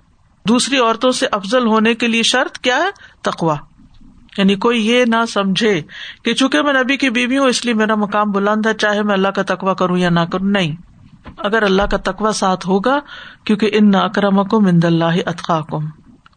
دوسری 0.47 0.77
عورتوں 0.77 1.11
سے 1.11 1.27
افضل 1.31 1.67
ہونے 1.67 1.93
کے 1.93 2.07
لیے 2.07 2.23
شرط 2.23 2.57
کیا 2.57 2.77
ہے؟ 2.77 2.89
تقوا 3.21 3.55
یعنی 4.37 4.55
کوئی 4.55 4.87
یہ 4.87 5.05
نہ 5.05 5.25
سمجھے 5.25 5.81
کہ 6.23 6.33
چونکہ 6.33 6.61
میں 6.61 6.73
نبی 6.73 6.97
کی 6.97 7.09
بیوی 7.09 7.37
ہوں، 7.37 7.47
اس 7.47 7.65
لیے 7.65 7.73
میرا 7.73 7.95
مقام 7.95 8.31
بلند 8.31 8.65
ہے، 8.65 8.73
چاہے 8.73 9.03
میں 9.03 9.13
اللہ 9.13 9.27
کا 9.27 9.41
تقوا 9.41 9.73
کروں 9.73 9.97
یا 9.97 10.09
نہ 10.09 10.19
کروں، 10.19 10.49
نہیں۔ 10.49 10.75
اگر 11.37 11.63
اللہ 11.63 11.83
کا 11.83 11.97
تقوا 11.97 12.31
ساتھ 12.31 12.67
ہوگا، 12.67 12.99
کیونکہ 13.43 13.69
ان 13.73 13.91
نہ 13.91 13.97
اکرم 13.97 14.43
کو 14.43 14.61
مند 14.61 14.83
اللہ 14.83 15.17
اطخاکم 15.25 15.85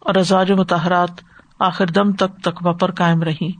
اور 0.00 0.14
ازواج 0.14 0.52
متحرات 0.52 1.10
آخر 1.58 1.86
دم 1.86 2.12
تک 2.12 2.44
تقوا 2.44 2.72
پر 2.72 2.90
قائم 2.90 3.22
رہی۔ 3.22 3.50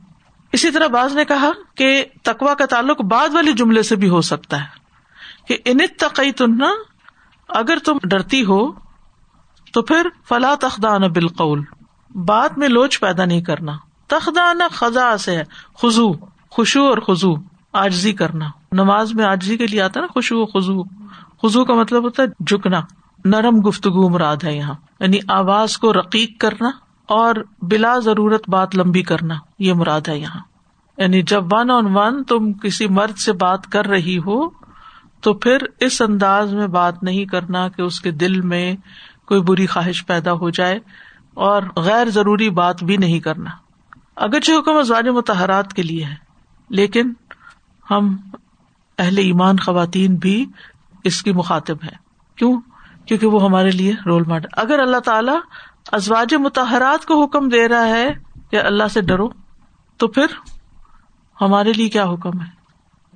اسی 0.53 0.71
طرح 0.71 0.87
باز 0.87 1.15
نے 1.15 1.25
کہا 1.25 1.51
کہ 1.77 2.05
تقوا 2.23 2.55
کا 2.55 2.67
تعلق 2.67 3.01
بعد 3.01 3.29
والی 3.33 3.53
جملے 3.53 3.83
سے 3.83 3.97
بھی 3.97 4.09
ہو 4.09 4.21
سکتا 4.21 4.61
ہے 4.61 4.67
کہ 5.49 5.59
انت 5.65 5.99
تقئی 5.99 6.33
تننا 6.33 6.71
اگر 7.49 7.79
تم 7.85 7.97
ڈرتی 8.05 8.45
ہو، 8.45 8.73
تو 9.73 9.83
پھر 9.83 10.07
فلا 10.29 10.55
تخدان 10.61 11.03
بالقول۔ 11.03 11.63
بات 12.15 12.59
میں 12.59 12.69
لوچ 12.69 13.01
پیدا 13.01 13.25
نہیں 13.25 13.41
کرنا۔ 13.41 13.73
تخدان 14.13 14.61
خزا 14.71 15.19
سے 15.19 15.37
ہے 15.37 15.45
خزو 15.83 16.13
خوشو 16.51 16.81
اور 16.81 16.99
خزو 16.99 17.35
آجزی 17.73 18.13
کرنا۔ 18.13 18.51
نماز 18.73 19.15
میں 19.15 19.25
آجزی 19.25 19.57
کے 19.57 19.67
لیے 19.67 19.83
آتا 19.83 20.01
نا 20.01 20.07
خوشو 20.07 20.47
خزو 20.47 20.83
خزو 21.43 21.65
کا 21.65 21.75
مطلب 21.75 22.03
ہوتا 22.05 22.23
ہے 22.23 22.45
جھکنا، 22.47 22.81
نرم 23.25 23.69
گفتگو 23.69 24.09
مراد 24.09 24.37
ہے 24.45 24.57
یہاں۔ 24.57 24.75
یعنی 25.01 25.19
آواز 25.29 25.79
کو 25.79 25.93
رقیق 25.93 26.41
کرنا 26.41 26.71
اور 27.09 27.35
بلا 27.63 27.99
ضرورت 27.99 28.49
بات 28.49 28.77
لمبی 28.77 29.03
کرنا، 29.03 29.35
یہ 29.59 29.73
مراد 29.73 30.01
ہے 30.09 30.19
یہاں۔ 30.19 30.41
یعنی 30.99 31.23
جب 31.23 31.45
ون 31.53 31.71
آن 31.71 31.97
ون 31.97 32.25
تم 32.25 32.53
کسی 32.53 32.87
مرد 32.87 33.17
سے 33.17 33.33
بات 33.33 33.67
کر 33.67 33.87
رہی 33.87 34.19
ہو، 34.19 34.51
تو 35.21 35.35
پھر 35.35 35.57
اس 35.81 36.03
انداز 36.03 36.55
میں 36.55 36.67
بات 36.67 37.03
نہیں 37.03 37.25
کرنا 37.25 37.69
کہ 37.69 37.83
اس 37.83 38.01
کے 38.01 38.11
دل 38.11 38.41
میں 38.41 38.77
کوئی 39.27 39.41
بری 39.41 39.67
خواہش 39.67 40.07
پیدا 40.07 40.33
ہو 40.33 40.51
جائے 40.51 40.79
اور 41.35 41.63
غیر 41.77 42.11
ضروری 42.11 42.51
بات 42.51 42.85
بھی 42.85 42.97
نہیں 42.97 43.21
کرنا۔ 43.21 43.51
اگرچہ 44.17 44.53
حکم 44.53 44.77
ازواج 44.77 45.09
متحرات 45.09 45.73
کے 45.73 45.83
لیے 45.83 46.05
ہے، 46.05 46.15
لیکن 46.71 47.13
ہم 47.87 48.17
اہل 48.99 49.19
ایمان 49.19 49.57
خواتین 49.57 50.15
بھی 50.17 50.45
اس 51.05 51.23
کی 51.23 51.33
مخاطب 51.33 51.85
ہے 51.85 51.97
کیوں؟ 52.39 52.55
کیونکہ 53.07 53.27
وہ 53.27 53.43
ہمارے 53.45 53.71
لیے 53.71 53.93
رول 54.07 54.25
ماڈل 54.27 54.49
اگر 54.57 54.79
اللہ 54.79 55.01
تعالیٰ 55.05 55.39
ازواج 55.93 56.35
متحرات 56.35 57.05
کو 57.05 57.23
حکم 57.23 57.49
دے 57.49 57.67
رہا 57.69 57.87
ہے 57.89 58.09
کہ 58.51 58.57
اللہ 58.57 58.89
سے 58.93 59.01
ڈرو، 59.03 59.29
تو 60.01 60.09
پھر 60.09 60.27
ہمارے 61.37 61.73
لیے 61.73 61.89
کیا 61.89 62.05
حکم 62.05 62.41
ہے؟ 62.41 62.47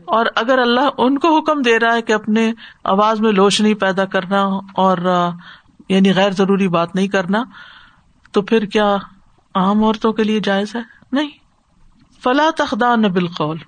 اور 0.09 0.27
اگر 0.37 0.59
اللہ 0.59 0.89
ان 0.99 1.19
کو 1.19 1.37
حکم 1.39 1.63
دے 1.63 1.79
رہا 1.79 1.95
ہے 1.95 2.03
کہ 2.03 2.13
اپنے 2.13 2.51
آواز 2.85 3.21
میں 3.21 3.33
لوشنی 3.33 3.75
پیدا 3.77 4.05
کرنا 4.07 4.43
اور 4.77 4.99
یعنی 5.89 6.13
غیر 6.15 6.33
ضروری 6.33 6.69
بات 6.69 6.95
نہیں 6.95 7.09
کرنا، 7.09 7.43
تو 8.35 8.43
پھر 8.43 8.65
کیا 8.67 8.97
عام 9.57 9.85
عورتوں 9.85 10.13
کے 10.13 10.25
لیے 10.25 10.41
جائز 10.45 10.77
ہے؟ 10.77 10.81
نہیں۔ 11.13 11.31
فلاں 12.25 12.51
تخدان 12.51 13.03
بالقول۔ 13.03 13.59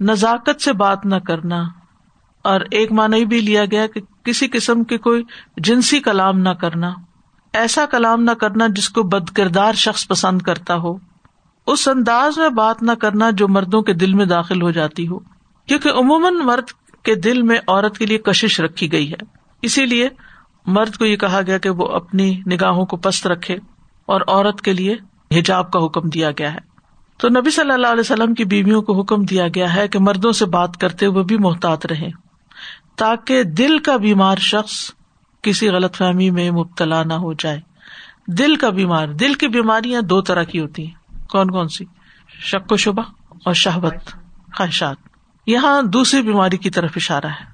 نزاکت 0.00 0.62
سے 0.62 0.72
بات 0.72 1.06
نہ 1.06 1.14
کرنا۔ 1.14 1.62
اور 2.44 2.60
ایک 2.70 2.92
معنی 2.92 3.24
بھی 3.24 3.40
لیا 3.40 3.64
گیا 3.64 3.86
کہ 3.86 4.00
کسی 4.24 4.48
قسم 4.48 4.84
کے 4.84 4.98
کوئی 4.98 5.22
جنسی 5.56 6.00
کلام 6.00 6.38
نہ 6.38 6.48
کرنا۔ 6.48 6.94
ایسا 7.52 7.86
کلام 7.86 8.22
نہ 8.22 8.30
کرنا 8.30 8.66
جس 8.66 8.88
کو 8.88 9.02
بد 9.02 9.30
کردار 9.30 9.72
شخص 9.72 10.08
پسند 10.08 10.42
کرتا 10.42 10.76
ہو۔ 10.76 10.96
اس 11.66 11.88
انداز 11.88 12.38
میں 12.38 12.48
بات 12.48 12.82
نہ 12.82 12.92
کرنا 12.92 13.30
جو 13.30 13.48
مردوں 13.48 13.82
کے 13.82 13.92
دل 13.92 14.14
میں 14.14 14.26
داخل 14.26 14.62
ہو 14.62 14.70
جاتی 14.70 15.08
ہو۔ 15.08 15.18
کیونکہ 15.66 15.88
عموماً 15.88 16.34
مرد 16.34 16.66
کے 17.02 17.14
دل 17.14 17.42
میں 17.42 17.58
عورت 17.66 17.98
کے 17.98 18.06
لیے 18.06 18.18
کشش 18.18 18.60
رکھی 18.60 18.92
گئی 18.92 19.10
ہے۔ 19.10 19.24
اسی 19.62 19.86
لیے 19.86 20.08
مرد 20.66 20.96
کو 20.96 21.04
یہ 21.04 21.16
کہا 21.16 21.40
گیا 21.46 21.58
کہ 21.58 21.70
وہ 21.70 21.86
اپنی 21.86 22.40
نگاہوں 22.46 22.86
کو 22.86 22.96
پست 22.96 23.26
رکھے 23.26 23.56
اور 24.06 24.20
عورت 24.26 24.60
کے 24.60 24.72
لیے 24.72 24.96
حجاب 25.34 25.70
کا 25.70 25.84
حکم 25.84 26.08
دیا 26.08 26.30
گیا 26.30 26.54
ہے۔ 26.54 26.58
تو 27.16 27.28
نبی 27.28 27.50
صلی 27.50 27.70
اللہ 27.70 27.86
علیہ 27.86 28.00
وسلم 28.00 28.34
کی 28.34 28.44
بیویوں 28.44 28.82
کو 28.82 29.00
حکم 29.00 29.22
دیا 29.22 29.48
گیا 29.48 29.74
ہے 29.74 29.88
کہ 29.88 29.98
مردوں 29.98 30.32
سے 30.32 30.46
بات 30.46 30.76
کرتے 30.76 31.06
ہوئے 31.06 31.24
بھی 31.24 31.36
محتاط 31.38 31.86
رہے 31.86 32.08
تاکہ 32.96 33.42
دل 33.42 33.78
کا 33.78 33.96
بیمار 33.96 34.36
شخص 34.36 34.90
کسی 35.42 35.68
غلط 35.68 35.96
فہمی 35.96 36.30
میں 36.30 36.50
مبتلا 36.50 37.02
نہ 37.02 37.12
ہو 37.12 37.32
جائے۔ 37.32 37.60
دل 38.26 38.56
کا 38.56 38.70
بیمار، 38.70 39.08
دل 39.08 39.34
کی 39.34 39.48
بیماریاں 39.48 40.02
دو 40.02 40.20
طرح 40.20 40.42
کی 40.42 40.60
ہوتی 40.60 40.86
ہیں۔ 40.86 41.22
کون 41.28 41.50
کون 41.50 41.68
سی؟ 41.68 41.84
شک 42.28 42.72
و 42.72 42.76
شبہ 42.76 43.02
اور 43.44 43.54
شہبت 43.54 43.94
خواہشات۔ 44.56 44.96
یہاں 45.46 45.82
دوسری 45.82 46.22
بیماری 46.22 46.56
کی 46.56 46.70
طرف 46.70 46.92
اشارہ 46.96 47.26
ہے 47.26 47.44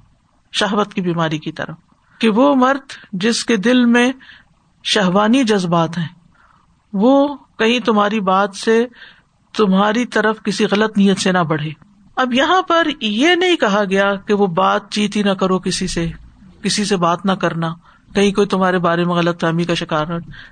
شہبت 0.53 0.95
کی 0.95 1.01
بیماری 1.01 1.39
کی 1.39 1.53
طرف۔ 1.53 1.77
کہ 2.19 2.29
وہ 2.29 2.55
مرد 2.55 2.93
جس 3.13 3.45
کے 3.45 3.57
دل 3.57 3.85
میں 3.85 4.13
شہوانی 4.85 5.45
جذبات 5.45 5.99
ہیں، 5.99 6.09
وہ 6.93 7.37
کہیں 7.59 7.79
تمہاری 7.81 8.21
بات 8.21 8.57
سے 8.57 8.85
تمہاری 9.55 10.05
طرف 10.07 10.43
کسی 10.43 10.65
غلط 10.71 10.99
نیت 10.99 11.21
سے 11.21 11.33
نہ 11.33 11.43
بڑھے۔ 11.49 11.71
اب 12.17 12.35
یہاں 12.35 12.61
پر 12.63 12.89
یہ 13.01 13.35
نہیں 13.35 13.57
کہا 13.57 13.83
گیا 13.91 14.15
کہ 14.27 14.35
وہ 14.35 14.47
بات 14.55 14.91
چیت 14.91 15.17
ہی 15.17 15.23
نہ 15.23 15.31
کرو 15.31 15.59
کسی 15.59 15.87
سے 15.87 16.07
کسی 16.63 16.85
سے 16.85 16.97
بات 16.97 17.25
نہ 17.25 17.33
کرنا، 17.33 17.73
کہیں 18.15 18.31
کوئی 18.33 18.47
تمہارے 18.47 18.79
بارے 18.79 19.05
میں 19.05 19.15
غلط 19.15 19.41
فہمی 19.41 19.65
کا 19.65 19.75
شکار 19.75 20.07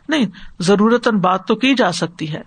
نہیں 0.09 0.27
ضرورت 0.61 1.09
بات 1.23 1.47
تو 1.49 1.55
کی 1.55 1.75
جا 1.75 1.91
سکتی 1.93 2.33
ہے، 2.33 2.43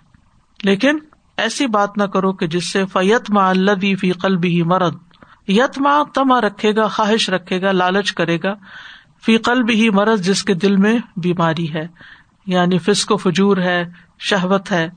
لیکن 0.62 0.98
ایسی 1.36 1.66
بات 1.66 1.96
نہ 1.98 2.04
کرو 2.04 2.32
کہ 2.32 2.46
جس 2.46 2.72
سے 2.72 2.84
فیت 2.86 3.30
ماں 3.30 3.48
اللہ 3.50 3.94
فی 4.00 4.12
قلبی 4.12 4.48
ہی 4.48 4.62
مرد 4.62 4.96
یت 5.48 5.78
ماں 5.78 6.02
تما 6.14 6.40
رکھے 6.40 6.74
گا، 6.76 6.86
خواہش 6.86 7.28
رکھے 7.30 7.60
گا، 7.62 7.72
لالچ 7.72 8.12
کرے 8.12 8.38
گا۔ 8.44 8.54
فی 9.24 9.36
قلب 9.38 9.70
ہی 9.70 9.88
مرض 9.90 10.26
جس 10.26 10.42
کے 10.44 10.54
دل 10.54 10.76
میں 10.76 10.98
بیماری 11.16 11.72
ہے 11.74 11.86
یعنی 12.46 12.78
فسق 12.78 13.12
و 13.12 13.16
فجور 13.16 13.56
ہے 13.56 13.82
شہوت 14.18 14.72
ہے، 14.72 14.88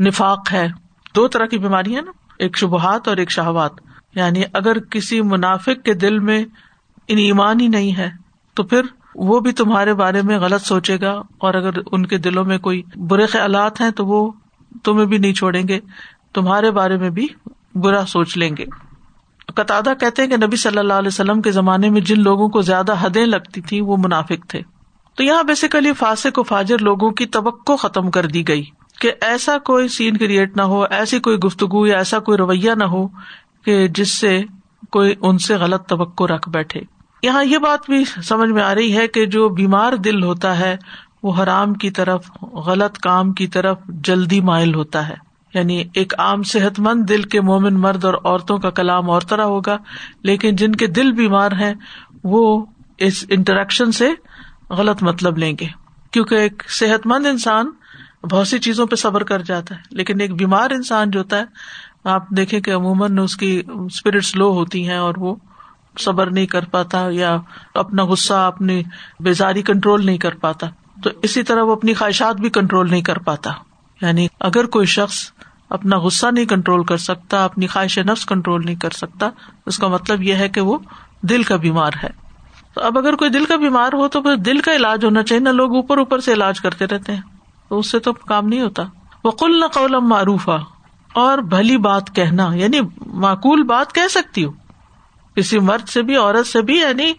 نفاق 0.00 0.52
ہے۔ 0.52 0.68
دو 1.16 1.28
طرح 1.28 1.46
کی 1.46 1.58
بیماری 1.58 1.96
ہے 1.96 2.00
نا، 2.00 2.10
ایک 2.38 2.58
شبہات 2.58 3.08
اور 3.08 3.16
ایک 3.16 3.30
شہوات۔ 3.30 3.70
یعنی 4.14 4.42
اگر 4.52 4.78
کسی 4.78 5.22
منافق 5.22 5.84
کے 5.84 5.94
دل 5.94 6.18
میں 6.18 6.44
ان 7.08 7.18
ایمان 7.18 7.60
ہی 7.60 7.68
نہیں 7.68 7.96
ہے، 7.96 8.10
تو 8.54 8.62
پھر 8.62 8.82
وہ 9.14 9.40
بھی 9.40 9.52
تمہارے 9.52 9.94
بارے 9.94 10.22
میں 10.22 10.38
غلط 10.38 10.62
سوچے 10.62 11.00
گا۔ 11.00 11.10
اور 11.10 11.54
اگر 11.54 11.70
ان 11.92 12.06
کے 12.06 12.18
دلوں 12.18 12.44
میں 12.44 12.58
کوئی 12.58 12.82
برے 12.96 13.26
خیالات 13.26 13.80
ہیں، 13.80 13.90
تو 13.90 14.06
وہ 14.06 14.32
تمہیں 14.84 15.06
بھی 15.06 15.18
نہیں 15.18 15.32
چھوڑیں 15.32 15.68
گے، 15.68 15.80
تمہارے 16.34 16.70
بارے 16.70 16.96
میں 16.96 17.10
بھی 17.10 17.26
برا 17.74 18.06
سوچ 18.06 18.36
لیں 18.36 18.56
گے۔ 18.58 18.64
قطع 19.46 19.80
کہتے 20.00 20.22
ہیں 20.22 20.28
کہ 20.28 20.36
نبی 20.36 20.56
صلی 20.56 20.78
اللہ 20.78 20.92
علیہ 20.92 21.08
وسلم 21.08 21.42
کے 21.42 21.50
زمانے 21.52 21.90
میں 21.90 22.00
جن 22.00 22.22
لوگوں 22.22 22.48
کو 22.48 22.60
زیادہ 22.60 22.94
حدیں 23.00 23.26
لگتی 23.26 23.60
تھی 23.60 23.80
وہ 23.80 23.96
منافق 23.96 24.46
تھے۔ 24.48 24.62
تو 25.14 25.22
یہاں 25.22 25.42
بیسیکلی 25.42 25.92
فاسق 25.92 26.38
و 26.38 26.42
فاجر 26.42 26.78
لوگوں 26.78 27.10
کی 27.10 27.26
توقع 27.26 27.72
ختم 27.72 28.10
کر 28.10 28.26
دی 28.26 28.48
گئی 28.48 28.64
کہ 29.00 29.12
ایسا 29.20 29.58
کوئی 29.58 29.88
سین 29.88 30.16
کریٹ 30.16 30.56
نہ 30.56 30.62
ہو، 30.62 30.82
ایسی 30.82 31.18
کوئی 31.18 31.36
گفتگو 31.36 31.86
یا 31.86 31.98
ایسا 31.98 32.18
کوئی 32.18 32.38
رویہ 32.38 32.70
نہ 32.72 32.84
ہو 32.84 33.06
کہ 33.64 33.88
جس 33.88 34.18
سے 34.18 34.42
کوئی 34.90 35.14
ان 35.20 35.38
سے 35.38 35.56
غلط 35.56 35.86
توقع 35.86 36.24
رکھ 36.24 36.48
بیٹھے۔ 36.48 36.80
یہاں 37.22 37.44
یہ 37.44 37.58
بات 37.58 37.90
بھی 37.90 38.04
سمجھ 38.04 38.50
میں 38.50 38.62
آ 38.62 38.74
رہی 38.74 38.96
ہے 38.96 39.08
کہ 39.08 39.26
جو 39.26 39.48
بیمار 39.48 39.92
دل 39.92 40.22
ہوتا 40.22 40.58
ہے، 40.58 40.76
وہ 41.22 41.42
حرام 41.42 41.74
کی 41.74 41.90
طرف، 41.90 42.30
غلط 42.42 42.98
کام 42.98 43.32
کی 43.32 43.46
طرف 43.46 43.78
جلدی 43.88 44.40
مائل 44.40 44.74
ہوتا 44.74 45.08
ہے۔ 45.08 45.14
یعنی 45.54 45.84
ایک 45.94 46.14
عام 46.18 46.42
صحت 46.42 46.80
مند 46.80 47.08
دل 47.08 47.22
کے 47.22 47.40
مومن 47.40 47.74
مرد 47.74 48.04
اور 48.04 48.14
عورتوں 48.14 48.58
کا 48.58 48.70
کلام 48.70 49.10
اور 49.10 49.20
طرح 49.20 49.42
ہوگا، 49.42 49.76
لیکن 50.22 50.56
جن 50.56 50.72
کے 50.72 50.86
دل 50.86 51.12
بیمار 51.12 51.52
ہیں، 51.52 51.74
وہ 52.24 52.66
اس 52.98 53.24
انٹریکشن 53.30 53.92
سے 53.92 54.10
غلط 54.70 55.02
مطلب 55.02 55.38
لیں 55.38 55.56
گے۔ 55.60 55.66
کیونکہ 56.10 56.34
ایک 56.34 56.62
صحت 56.68 57.06
مند 57.06 57.26
انسان 57.26 57.70
بہت 58.30 58.48
سی 58.48 58.58
چیزوں 58.58 58.86
پہ 58.86 58.96
صبر 58.96 59.22
کر 59.22 59.42
جاتا 59.42 59.74
ہے، 59.74 59.80
لیکن 59.90 60.20
ایک 60.20 60.34
بیمار 60.34 60.70
انسان 60.70 61.10
جو 61.10 61.18
ہوتا 61.18 61.38
ہے، 61.38 61.44
آپ 62.04 62.28
دیکھیں 62.28 62.60
کہ 62.60 62.74
عموماً 62.74 63.18
اس 63.18 63.36
کی 63.36 63.62
اسپرٹس 63.86 64.36
لو 64.36 64.52
ہوتی 64.52 64.88
ہیں 64.88 64.96
اور 64.96 65.14
وہ 65.16 65.34
صبر 65.98 66.30
نہیں 66.30 66.46
کر 66.46 66.64
پاتا 66.64 67.06
یا 67.10 67.36
اپنا 67.74 68.04
غصہ، 68.04 68.34
اپنی 68.34 68.82
بیزاری 69.20 69.62
کنٹرول 69.62 70.06
نہیں 70.06 70.18
کر 70.18 70.34
پاتا۔ 70.34 70.66
تو 71.02 71.10
اسی 71.22 71.42
طرح 71.42 71.62
وہ 71.62 71.72
اپنی 71.72 71.94
خواہشات 71.94 72.36
بھی 72.36 72.50
کنٹرول 72.50 72.90
نہیں 72.90 73.02
کر 73.02 73.18
پاتا۔ 73.18 73.50
یعنی 74.00 74.28
اگر 74.40 74.66
کوئی 74.66 74.86
شخص 74.86 75.30
اپنا 75.70 75.98
غصہ 75.98 76.26
نہیں 76.26 76.44
کنٹرول 76.44 76.84
کر 76.84 76.96
سکتا، 76.96 77.44
اپنی 77.44 77.66
خواہش 77.66 77.98
نفس 77.98 78.26
کنٹرول 78.26 78.64
نہیں 78.64 78.74
کر 78.74 78.90
سکتا، 78.90 79.30
اس 79.66 79.78
کا 79.78 79.88
مطلب 79.88 80.22
یہ 80.22 80.34
ہے 80.34 80.48
کہ 80.48 80.60
وہ 80.60 80.78
دل 81.22 81.42
کا 81.42 81.56
بیمار 81.56 81.92
ہے۔ 82.02 82.23
تو 82.74 82.80
اب 82.80 82.98
اگر 82.98 83.14
کوئی 83.14 83.30
دل 83.30 83.44
کا 83.44 83.56
بیمار 83.56 83.92
ہو 83.92 84.08
تو 84.08 84.22
پھر 84.22 84.36
دل 84.36 84.60
کا 84.60 84.76
علاج 84.76 85.04
ہونا 85.04 85.22
چاہیے، 85.22 85.40
نہ 85.40 85.48
لوگ 85.48 85.74
اوپر 85.74 85.98
اوپر 85.98 86.20
سے 86.20 86.32
علاج 86.32 86.60
کرتے 86.60 86.86
رہتے 86.86 87.14
ہیں۔ 87.14 87.22
تو 87.68 87.78
اس 87.78 87.90
سے 87.90 87.98
تو 87.98 88.12
کام 88.12 88.48
نہیں 88.48 88.62
ہوتا۔ 88.62 88.82
وہ 89.24 89.30
کل 89.30 89.60
نہ 89.60 89.66
قولم 89.66 90.08
معروف 90.08 90.50
اور 91.12 91.38
بھلی 91.38 91.76
بات 91.76 92.14
کہنا 92.14 92.50
یعنی 92.54 92.80
معقول 93.06 93.62
بات 93.62 93.94
کہہ 93.94 94.08
سکتی 94.10 94.44
ہو۔ 94.44 94.50
کسی 95.36 95.58
مرد 95.58 95.88
سے 95.88 96.02
بھی، 96.02 96.16
عورت 96.16 96.46
سے 96.46 96.62
بھی 96.62 96.78
یعنی 96.78 97.12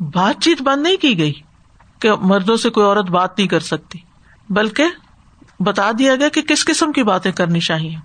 بات 0.00 0.42
چیت 0.42 0.62
بند 0.62 0.82
نہیں 0.82 0.96
کی 0.96 1.18
گئی 1.18 1.32
کہ 1.98 2.10
مردوں 2.20 2.56
سے 2.56 2.70
کوئی 2.70 2.86
عورت 2.86 3.10
بات 3.10 3.38
نہیں 3.38 3.48
کر 3.48 3.60
سکتی۔ 3.60 3.98
بلکہ 4.48 4.84
بتا 5.60 5.90
دیا 5.98 6.16
گیا 6.16 6.28
کہ 6.28 6.42
کس 6.42 6.64
قسم 6.64 6.92
کی 6.92 7.02
باتیں 7.02 7.32
کرنی 7.32 7.60
چاہیے۔ 7.60 7.96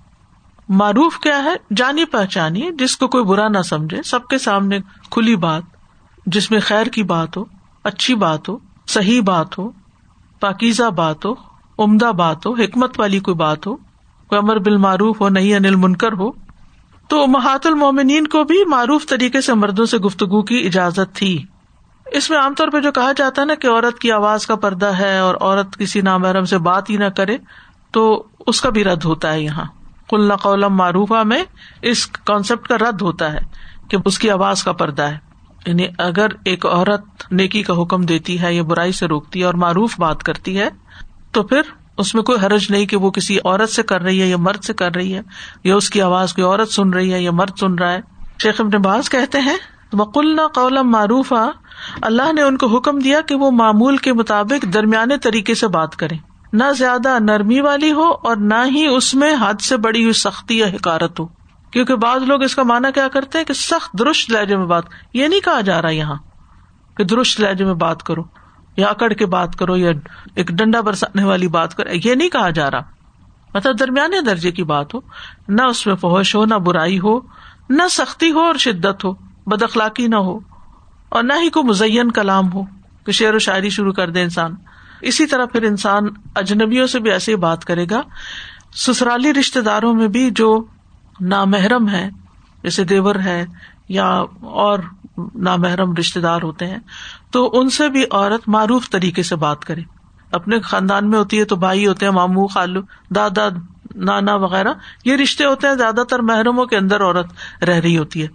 معروف 0.70 1.20
کیا 1.20 1.44
ہے؟ 1.44 1.54
جانی 1.76 2.06
پہچانی، 2.06 2.70
جس 2.80 2.98
کو 2.98 3.08
کوئی 3.08 3.24
برا 3.24 3.48
نہ 3.48 3.62
سمجھے، 3.62 4.04
سب 4.04 4.28
کے 4.28 4.38
سامنے 4.38 4.80
کھلی 5.12 5.36
بات۔ 5.36 5.64
جس 6.34 6.52
میں 6.52 6.60
خیر 6.60 6.86
کی 6.86 7.04
بات 7.04 7.38
ہو، 7.38 7.44
اچھی 7.84 8.16
بات 8.16 8.50
ہو، 8.50 8.58
صحیح 8.88 9.22
بات 9.22 9.58
ہو، 9.58 9.72
پاکیزہ 10.40 10.90
بات 10.90 11.26
ہو، 11.26 11.34
عمدہ 11.80 12.12
بات 12.12 12.46
ہو، 12.46 12.54
حکمت 12.54 13.00
والی 13.00 13.20
کوئی 13.20 13.36
بات 13.36 13.68
ہو، 13.68 13.76
کوئی 14.28 14.38
امر 14.38 14.58
بال 14.58 14.78
معروف 14.78 15.22
ہو 15.22 15.30
نہیں 15.30 15.56
انل 15.56 15.76
منکر 15.76 16.12
ہو، 16.12 16.32
تو 17.08 17.28
محات 17.28 17.66
المومنین 17.66 18.28
کو 18.28 18.44
بھی 18.44 18.66
معروف 18.66 19.06
طریقے 19.06 19.42
سے 19.42 19.54
مردوں 19.54 19.86
سے 19.86 19.98
گفتگو 19.98 20.42
کی 20.42 20.66
اجازت 20.66 21.16
تھی۔ 21.16 21.46
اس 22.06 22.30
میں 22.30 22.38
عام 22.38 22.54
طور 22.54 22.68
پہ 22.68 22.80
جو 22.80 22.92
کہا 22.92 23.12
جاتا 23.18 23.42
ہے 23.42 23.48
نا 23.48 23.56
کہ 23.56 23.68
عورت 23.68 24.00
کی 24.00 24.12
آواز 24.12 24.48
کا 24.48 24.56
پردہ 24.56 24.92
ہے 25.00 25.18
اور 25.18 25.36
عورت 25.42 25.78
کسی 25.78 26.02
نامحرم 26.02 26.46
سے 26.46 26.58
بات 26.58 26.90
ہی 26.90 26.98
نہ 26.98 27.06
کرے، 27.06 27.38
تو 27.92 28.24
اس 28.48 28.62
کا 28.62 28.70
بھی 28.70 28.84
رد 28.84 29.06
ہوتا 29.06 29.34
ہے 29.34 29.42
یہاں۔ 29.42 29.66
کل 30.10 30.36
قولم 30.36 30.76
معروف 30.76 31.12
میں 31.26 31.44
اس 31.82 32.08
کانسیپٹ 32.08 32.68
کا 32.68 32.78
رد 32.78 33.02
ہوتا 33.02 33.34
ہے 33.34 33.40
کہ 33.88 33.98
اس 34.06 34.20
کی 34.20 34.30
آواز 34.30 34.64
کا 34.64 34.72
پردہ 34.72 35.04
ہے۔ 35.04 35.31
یعنی 35.66 35.88
اگر 35.98 36.28
ایک 36.46 36.66
عورت 36.66 37.32
نیکی 37.32 37.62
کا 37.64 37.82
حکم 37.82 38.02
دیتی 38.02 38.42
ہے 38.42 38.54
یا 38.54 38.64
برائی 38.64 38.92
سے 38.92 39.08
روکتی 39.08 39.40
ہے 39.40 39.46
اور 39.46 39.54
معروف 39.54 40.00
بات 40.00 40.24
کرتی 40.24 40.60
ہے، 40.60 40.70
تو 41.32 41.44
پھر 41.44 41.62
اس 41.98 42.14
میں 42.16 42.24
کوئی 42.24 42.46
حرج 42.46 42.66
نہیں 42.70 42.86
کہ 42.86 42.98
وہ 42.98 43.12
کسی 43.12 43.38
عورت 43.38 43.70
سے 43.70 43.84
کر 43.84 44.02
رہی 44.02 44.22
ہے 44.22 44.28
یا 44.28 44.38
مرد 44.38 44.64
سے 44.64 44.74
کر 44.74 44.96
رہی 44.96 45.14
ہے، 45.16 45.22
یا 45.64 45.76
اس 45.76 45.90
کی 45.90 46.02
آواز 46.02 46.34
کوئی 46.34 46.46
عورت 46.46 46.70
سن 46.70 46.90
رہی 46.90 47.14
ہے 47.14 47.22
یا 47.22 47.32
مرد 47.32 47.58
سن 47.60 47.74
رہا 47.74 47.92
ہے۔ 47.92 48.00
شیخ 48.44 48.62
ابن 48.62 48.82
باز 48.82 49.10
کہتے 49.10 49.40
ہیں 49.40 49.58
وکل 49.94 50.40
قولم 50.54 50.90
معروف 50.90 51.34
اللہ 52.02 52.32
نے 52.34 52.42
ان 52.42 52.58
کو 52.58 52.68
حکم 52.68 53.00
دیا 53.00 53.22
کہ 53.22 53.36
وہ 53.36 53.52
معمول 53.52 53.98
کے 53.98 54.14
مطابق 54.14 54.66
درمیانے 54.74 55.18
طریقے 55.18 55.56
سے 55.56 55.68
بات 55.68 55.96
کرے 55.96 56.16
نہ 56.54 56.64
زیادہ 56.78 57.18
نرمی 57.20 57.60
والی 57.62 57.92
ہو 57.92 58.10
اور 58.24 58.36
نہ 58.36 58.64
ہی 58.66 58.86
اس 58.88 59.14
میں 59.14 59.34
حد 59.42 59.62
سے 59.62 59.78
بڑی 59.78 60.02
ہوئی 60.04 60.14
سختی 60.14 60.58
یا 60.58 60.68
حکارت 60.68 61.20
ہو۔ 61.20 61.26
کیونکہ 61.72 61.96
بعض 61.96 62.24
لوگ 62.24 62.44
اس 62.44 62.56
کا 62.56 62.64
مانا 62.64 62.92
کیا 62.92 63.08
کرتے 63.08 63.38
ہیں 63.38 63.46
کہ 63.46 63.54
سخت 63.54 64.00
درست 64.00 64.32
لہجے 64.32 64.56
میں 64.56 64.66
بات 64.66 64.84
یہ 65.14 65.28
نہیں 65.28 65.40
کہا 65.40 65.62
جا 65.62 65.82
رہا 65.82 65.90
یہاں 65.90 66.16
کہ 66.98 67.04
درست 67.04 67.40
لہجے 67.40 67.66
میں 67.66 67.74
بات 67.74 68.04
کرو 68.04 68.24
یا 68.78 68.88
اکڑ 68.88 69.14
کے 69.14 69.26
بات 69.26 69.56
کرو 69.56 69.78
یا 69.78 69.92
ایک 70.36 70.48
ڈنڈا 70.48 70.82
برسانے 70.82 71.24
والی 71.24 71.48
بات 71.48 71.76
کرو، 71.76 71.90
یہ 72.04 72.16
نہیں 72.16 72.30
کہا 72.30 72.50
جا 72.50 72.72
رہا۔ 72.72 72.82
مطلب 73.54 73.80
درمیانے 73.80 74.22
درجے 74.22 74.52
کی 74.52 74.64
بات 74.64 74.94
ہو۔ 74.94 75.00
نہ 75.48 75.62
اس 75.62 75.88
میں 75.88 75.96
فوش 75.96 76.36
ہو، 76.36 76.46
نہ 76.46 76.54
برائی 76.54 77.00
ہو، 77.00 77.20
نہ 77.70 77.84
سختی 77.92 78.32
ہو 78.32 78.40
اور 78.40 78.56
شدت 78.56 79.06
ہو، 79.06 79.14
بد 79.48 79.64
اخلاقی 79.64 80.08
نہ 80.08 80.16
ہو۔ 80.16 80.40
اور 81.10 81.24
نہ 81.24 81.34
ہی 81.42 81.50
کوئی 81.50 81.66
مزین 81.66 82.12
کلام 82.12 82.54
ہو 82.54 82.64
کہ 83.06 83.12
شعر 83.12 83.34
و 83.34 83.40
شاعری 83.40 83.70
شروع 83.70 83.94
کر 83.94 84.10
دے 84.10 84.22
انسان۔ 84.22 84.56
اسی 85.02 85.26
طرح 85.26 85.46
پھر 85.46 85.64
انسان 85.64 86.04
اجنبیوں 86.36 86.88
سے 86.88 87.00
بھی 87.00 87.12
ایسے 87.12 87.32
ہی 87.32 87.38
بات 87.38 87.66
کرے 87.66 87.86
گا۔ 87.92 88.02
سسرالی 88.76 89.34
رشتے 89.34 89.62
داروں 89.62 89.94
میں 89.94 90.08
بھی 90.08 90.30
جو 90.32 90.66
نامحرم 91.20 91.90
ہے 91.90 92.10
جیسے 92.64 92.84
دیور 92.84 93.16
ہے 93.16 93.46
یا 93.90 94.08
اور 94.42 94.80
نامحرم 95.36 95.96
رشتے 95.96 96.20
دار 96.20 96.42
ہوتے 96.42 96.68
ہیں، 96.68 96.78
تو 97.32 97.50
ان 97.54 97.70
سے 97.70 97.90
بھی 97.90 98.04
عورت 98.12 98.50
معروف 98.50 98.90
طریقے 98.90 99.24
سے 99.24 99.36
بات 99.36 99.66
کرے۔ 99.66 99.82
اپنے 100.32 100.60
خاندان 100.60 101.10
میں 101.10 101.20
ہوتی 101.20 101.40
ہے 101.40 101.46
تو 101.46 101.56
بھائی 101.56 101.88
ہوتے 101.88 102.06
ہیں 102.06 102.14
مامو 102.14 102.48
خالو، 102.48 102.82
دادا، 103.16 103.48
نانا 103.96 104.36
وغیرہ، 104.36 104.74
یہ 105.06 105.16
رشتے 105.16 105.46
ہوتے 105.46 105.68
ہیں 105.68 105.76
زیادہ 105.76 106.04
تر 106.10 106.20
محرموں 106.20 106.66
کے 106.66 106.78
اندر 106.78 107.02
عورت 107.02 107.26
رہ 107.64 107.76
رہی 107.76 107.98
ہوتی 107.98 108.22
ہے۔ 108.22 108.28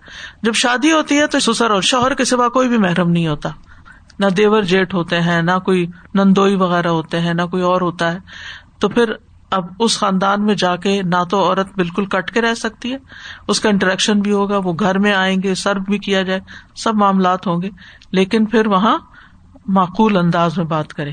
جب 0.43 0.55
شادی 0.55 0.93
ہوتی 0.93 1.19
ہے 1.19 1.27
تو 1.27 1.41
سسر 1.41 1.71
اور 1.71 1.83
شوہر 1.83 2.15
کے 2.15 2.25
سوا 2.25 2.49
کوئی 2.49 2.69
بھی 2.69 2.79
محرم 2.79 3.11
نہیں 3.11 3.29
ہوتا۔ 3.29 3.49
نہ 4.19 4.27
دیور 4.27 4.63
جیٹ 4.63 4.95
ہوتے 4.95 5.21
ہیں، 5.21 5.43
نہ 5.43 5.59
کوئی 5.65 5.87
نندوئی 6.15 6.55
وغیرہ 6.55 6.89
ہوتے 6.89 7.21
ہیں، 7.21 7.35
نہ 7.35 7.43
کوئی 7.43 7.63
اور 7.63 7.81
ہوتا 7.81 8.13
ہے۔ 8.13 8.19
تو 8.79 8.89
پھر 8.89 9.13
اب 9.51 9.65
اس 9.79 9.99
خاندان 9.99 10.45
میں 10.45 10.55
جا 10.55 10.77
کے 10.77 11.03
نہ 11.03 11.25
تو 11.31 11.45
عورت 11.45 11.69
بالکل 11.75 12.07
کٹ 12.07 12.31
کے 12.31 12.41
رہ 12.41 12.55
سکتی 12.55 12.93
ہے، 12.93 12.97
اس 13.49 13.61
کا 13.61 13.69
انٹریکشن 13.69 14.21
بھی 14.21 14.33
ہوگا، 14.33 14.57
وہ 14.57 14.73
گھر 14.81 14.99
میں 14.99 15.13
آئیں 15.13 15.43
گے 15.43 15.55
سرو 15.55 15.81
بھی 15.81 15.99
کیا 15.99 16.23
جائے، 16.23 16.41
سب 16.75 16.95
معاملات 16.95 17.47
ہوں 17.47 17.63
گے۔ 17.63 17.71
لیکن 18.11 18.47
پھر 18.47 18.67
وہاں 18.67 18.99
معقول 19.67 20.17
انداز 20.17 20.59
میں 20.59 20.67
بات 20.67 20.95
کرے، 20.95 21.11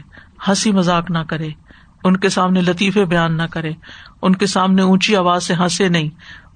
ہنسی 0.47 0.71
مذاق 0.71 1.11
نہ 1.11 1.19
کرے، 1.27 1.49
ان 2.03 2.17
کے 2.17 2.29
سامنے 2.29 2.61
لطیفے 2.61 3.05
بیان 3.05 3.37
نہ 3.37 3.43
کرے، 3.51 3.71
ان 4.21 4.35
کے 4.35 4.45
سامنے 4.45 4.81
اونچی 4.81 5.15
آواز 5.15 5.43
سے 5.43 5.53
ہنسے 5.53 5.89
نہیں، 5.89 6.09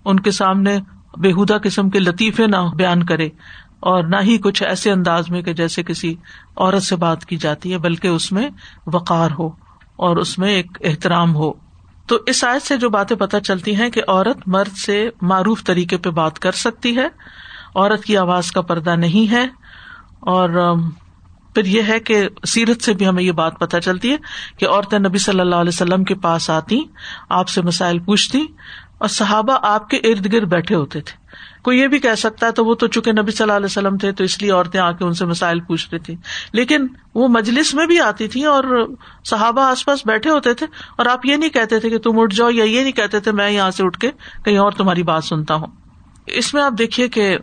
ان 0.06 0.20
کے 0.20 0.32
سامنے 0.32 0.80
بےحدہ 1.18 1.58
قسم 1.64 1.90
کے 1.90 2.00
لطیفے 2.00 2.48
نہ 2.48 2.76
بیان 2.76 3.04
کرے۔ 3.04 3.30
اور 3.80 4.04
نہ 4.04 4.16
ہی 4.24 4.38
کچھ 4.38 4.64
ایسے 4.64 4.92
انداز 4.92 5.30
میں 5.30 5.42
کہ 5.42 5.54
جیسے 5.54 5.84
کسی 5.84 6.16
عورت 6.56 6.84
سے 6.84 6.96
بات 6.96 7.26
کی 7.26 7.36
جاتی 7.36 7.74
ہے، 7.74 7.78
بلکہ 7.78 8.08
اس 8.08 8.32
میں 8.32 8.50
وقار 8.88 9.32
ہو 9.40 9.48
اور 9.96 10.18
اس 10.18 10.40
میں 10.40 10.50
ایک 10.50 10.78
احترام 10.84 11.36
ہو۔ 11.36 11.67
تو 12.08 12.18
اس 12.26 12.44
آیت 12.44 12.62
سے 12.62 12.78
جو 12.78 12.90
باتیں 12.90 13.18
پتہ 13.18 13.38
چلتی 13.38 13.76
ہیں 13.76 13.90
کہ 13.90 14.02
عورت 14.08 14.48
مرد 14.48 14.78
سے 14.78 15.10
معروف 15.22 15.64
طریقے 15.64 15.98
پہ 15.98 16.10
بات 16.10 16.40
کر 16.40 16.52
سکتی 16.52 16.98
ہے۔ 16.98 17.08
عورت 17.76 18.04
کی 18.04 18.18
آواز 18.18 18.52
کا 18.52 18.62
پردہ 18.62 18.96
نہیں 18.96 19.32
ہے۔ 19.32 19.44
اور 20.20 20.76
پھر 21.54 21.66
یہ 21.66 21.82
ہے 21.88 22.00
کہ 22.00 22.30
سیرت 22.48 22.84
سے 22.84 22.94
بھی 22.94 23.08
ہمیں 23.08 23.24
یہ 23.24 23.32
بات 23.32 23.60
پتہ 23.60 23.78
چلتی 23.78 24.12
ہے 24.12 24.18
کہ 24.58 24.68
عورتیں 24.68 25.00
نبی 25.00 25.18
صلی 25.18 25.40
اللہ 25.40 25.56
علیہ 25.56 25.72
وسلم 25.74 26.04
کے 26.04 26.16
پاس 26.16 26.50
آتی 26.50 26.82
آپ 27.30 27.50
سے 27.50 27.62
مسائل 27.62 28.00
پوچھتی 28.00 28.46
اور 28.98 29.08
صحابہ 29.08 29.58
آپ 29.62 29.90
کے 29.90 29.98
ارد 29.98 30.34
گرد 30.34 30.48
بیٹھے 30.48 30.76
ہوتے 30.76 31.02
تھے۔ 31.02 31.27
کوئی 31.68 31.80
یہ 31.80 31.88
بھی 31.88 32.00
کہہ 32.00 32.16
سکتا 32.18 32.46
ہے 32.46 32.52
تو 32.52 32.66
وہ 32.66 32.76
تو 32.76 32.88
چونکہ 32.88 33.12
نبی 33.12 33.32
صلی 33.32 33.44
اللہ 33.44 33.54
علیہ 33.54 33.66
وسلم 33.66 33.98
تھے 33.98 34.12
تو 34.12 34.24
اس 34.24 34.42
لیے 34.42 34.52
عورتیں 34.52 34.80
آ 34.80 34.92
کے 34.92 35.04
ان 35.04 35.14
سے 35.14 35.26
مسائل 35.26 35.60
پوچھ 35.60 35.88
رہی 35.92 36.00
تھی 36.00 36.16
لیکن 36.54 36.88
وہ 37.16 37.28
مجلس 37.28 37.74
میں 37.74 37.86
بھی 37.86 38.00
آتی 38.00 38.28
تھی 38.28 38.44
اور 38.44 38.64
صحابہ 39.26 39.62
آس 39.62 39.86
پاس 39.86 40.00
بیٹھے 40.06 40.30
ہوتے 40.30 40.54
تھے 40.54 40.68
اور 40.98 41.06
آپ 41.06 41.26
یہ 41.26 41.36
نہیں 41.36 41.50
کہتے 41.50 41.80
تھے 41.80 41.90
کہ 41.90 41.98
تم 41.98 42.20
اٹھ 42.20 42.36
جاؤ 42.36 42.50
یا 42.50 42.64
یہ 42.64 42.82
نہیں 42.82 42.92
کہتے 42.92 43.20
تھے 43.20 43.32
میں 43.32 43.50
یہاں 43.50 43.72
سے 43.72 43.84
اٹھ 43.84 44.00
کے 44.00 44.12
کہیں 44.46 44.58
اور 44.58 44.72
تمہاری 44.72 45.04
بات 45.04 45.24
سنتا 45.24 45.54
ہوں۔ 45.54 45.68
اس 46.28 46.54
میں 46.54 46.64
آپ 46.64 46.74
دیکھیے 46.78 47.08
کہ 47.08 47.38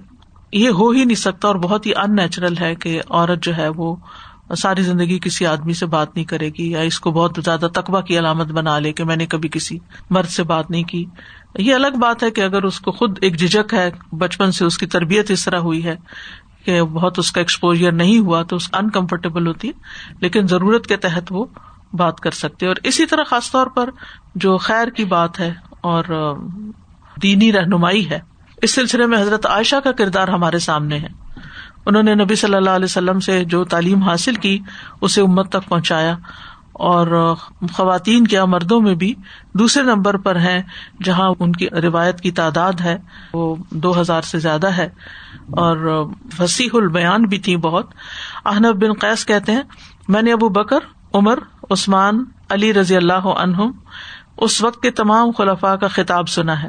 یہ 0.52 0.68
ہو 0.68 0.90
ہی 0.90 1.04
نہیں 1.04 1.16
سکتا 1.16 1.48
اور 1.48 1.56
بہت 1.56 1.86
ہی 1.86 1.94
ان 1.94 2.16
نیچرل 2.16 2.54
ہے 2.60 2.74
کہ 2.74 3.00
عورت 3.10 3.44
جو 3.44 3.56
ہے 3.56 3.68
وہ 3.68 3.96
ساری 4.58 4.82
زندگی 4.82 5.18
کسی 5.18 5.46
آدمی 5.46 5.72
سے 5.72 5.86
بات 5.86 6.14
نہیں 6.14 6.24
کرے 6.24 6.48
گی 6.48 6.70
یا 6.70 6.80
اس 6.80 7.00
کو 7.00 7.10
بہت 7.10 7.38
زیادہ 7.44 7.66
تقوا 7.74 8.00
کی 8.00 8.18
علامت 8.18 8.46
بنا 8.46 8.78
لے 8.78 8.92
کہ 8.92 9.04
میں 9.04 9.16
نے 9.16 9.26
کبھی 9.26 9.48
کسی 9.48 9.78
مرد 10.10 10.26
سے 10.26 10.42
بات 10.42 10.70
نہیں 10.70 10.84
کی۔ 10.84 11.04
یہ 11.58 11.74
الگ 11.74 11.96
بات 12.00 12.22
ہے 12.22 12.30
کہ 12.30 12.40
اگر 12.40 12.62
اس 12.62 12.80
کو 12.80 12.92
خود 12.92 13.18
ایک 13.20 13.38
جھجک 13.38 13.74
ہے، 13.74 13.90
بچپن 14.12 14.52
سے 14.52 14.64
اس 14.64 14.78
کی 14.78 14.86
تربیت 14.86 15.30
اس 15.30 15.44
طرح 15.44 15.58
ہوئی 15.58 15.84
ہے 15.84 15.96
کہ 16.64 16.82
بہت 16.82 17.18
اس 17.18 17.32
کا 17.32 17.40
ایکسپوجر 17.40 17.92
نہیں 17.92 18.18
ہوا 18.18 18.42
تو 18.42 18.56
انکمفرٹیبل 18.72 19.46
ہوتی 19.46 19.68
ہے، 19.68 19.72
لیکن 20.20 20.46
ضرورت 20.46 20.86
کے 20.86 20.96
تحت 20.96 21.32
وہ 21.32 21.44
بات 21.92 22.20
کر 22.20 22.30
سکتے 22.30 22.66
اور 22.66 22.76
اسی 22.82 23.06
طرح 23.06 23.24
خاص 23.24 23.50
طور 23.50 23.66
پر 23.66 23.90
جو 24.34 24.56
خیر 24.58 24.88
کی 24.88 25.04
بات 25.04 25.40
ہے 25.40 25.52
اور 25.80 26.04
دینی 27.22 27.52
رہنمائی 27.52 28.08
ہے، 28.10 28.18
اس 28.62 28.74
سلسلے 28.74 29.06
میں 29.06 29.20
حضرت 29.20 29.46
عائشہ 29.46 29.76
کا 29.84 29.92
کردار 29.92 30.28
ہمارے 30.28 30.58
سامنے 30.58 30.98
ہے۔ 30.98 31.08
انہوں 31.86 32.02
نے 32.02 32.14
نبی 32.14 32.34
صلی 32.34 32.54
اللہ 32.54 32.70
علیہ 32.70 32.84
وسلم 32.84 33.20
سے 33.20 33.44
جو 33.44 33.64
تعلیم 33.64 34.02
حاصل 34.02 34.34
کی، 34.34 34.58
اسے 35.00 35.20
امت 35.20 35.48
تک 35.48 35.68
پہنچایا۔ 35.68 36.16
اور 36.74 37.34
خواتین 37.72 38.26
کیا 38.26 38.44
مردوں 38.44 38.80
میں 38.80 38.94
بھی 38.94 39.14
دوسرے 39.54 39.82
نمبر 39.82 40.16
پر 40.16 40.36
ہیں 40.36 40.62
جہاں 41.04 41.32
ان 41.38 41.52
کی 41.52 41.70
روایت 41.70 42.20
کی 42.20 42.30
تعداد 42.30 42.72
ہے، 42.80 42.98
وہ 43.34 43.56
دو 43.70 44.00
ہزار 44.00 44.22
سے 44.22 44.38
زیادہ 44.38 44.66
ہے۔ 44.66 44.88
اور 45.50 46.06
وسیح 46.38 46.68
البیان 46.72 47.22
بھی 47.22 47.38
تھی 47.38 47.56
بہت۔ 47.56 47.86
احنب 48.44 48.84
بن 48.84 48.92
قیس 48.92 49.26
کہتے 49.26 49.52
ہیں، 49.52 49.62
میں 50.08 50.22
نے 50.22 50.32
ابو 50.32 50.48
بکر، 50.48 50.78
عمر، 51.14 51.38
عثمان، 51.70 52.24
علی 52.50 52.74
رضی 52.74 52.96
اللہ 52.96 53.26
عنہم 53.26 53.72
اس 54.36 54.62
وقت 54.62 54.82
کے 54.82 54.90
تمام 54.90 55.30
خلفاء 55.30 55.74
کا 55.74 55.88
خطاب 55.88 56.28
سنا 56.28 56.62
ہے۔ 56.62 56.68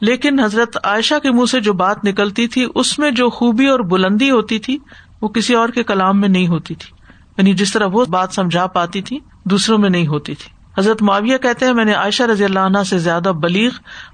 لیکن 0.00 0.40
حضرت 0.40 0.76
عائشہ 0.84 1.18
کے 1.22 1.30
منہ 1.30 1.44
سے 1.44 1.60
جو 1.60 1.72
بات 1.72 2.04
نکلتی 2.04 2.48
تھی، 2.48 2.66
اس 2.74 2.98
میں 2.98 3.10
جو 3.10 3.30
خوبی 3.30 3.66
اور 3.66 3.80
بلندی 3.80 4.30
ہوتی 4.30 4.58
تھی، 4.58 4.78
وہ 5.22 5.28
کسی 5.28 5.54
اور 5.54 5.68
کے 5.68 5.82
کلام 5.82 6.20
میں 6.20 6.28
نہیں 6.28 6.48
ہوتی 6.48 6.74
تھی۔ 6.74 7.01
یعنی 7.38 7.52
جس 7.52 7.72
طرح 7.72 7.86
وہ 7.86 8.04
بات 8.04 8.34
سمجھا 8.34 8.66
پاتی 8.66 9.02
تھی، 9.02 9.18
دوسروں 9.44 9.78
میں 9.78 9.90
نہیں 9.90 10.06
ہوتی 10.06 10.34
تھی۔ 10.34 10.50
حضرت 10.78 11.02
معاویہ 11.02 11.36
کہتے 11.36 11.66
ہیں، 11.66 11.72
میں 11.72 11.84
نے 11.84 11.92
عائشہ 11.92 12.22
رضی 12.22 12.44
اللہ 12.44 12.58
عنہ 12.58 12.78
سے 12.86 12.98
زیادہ 12.98 13.32
بلیغ، 13.36 13.70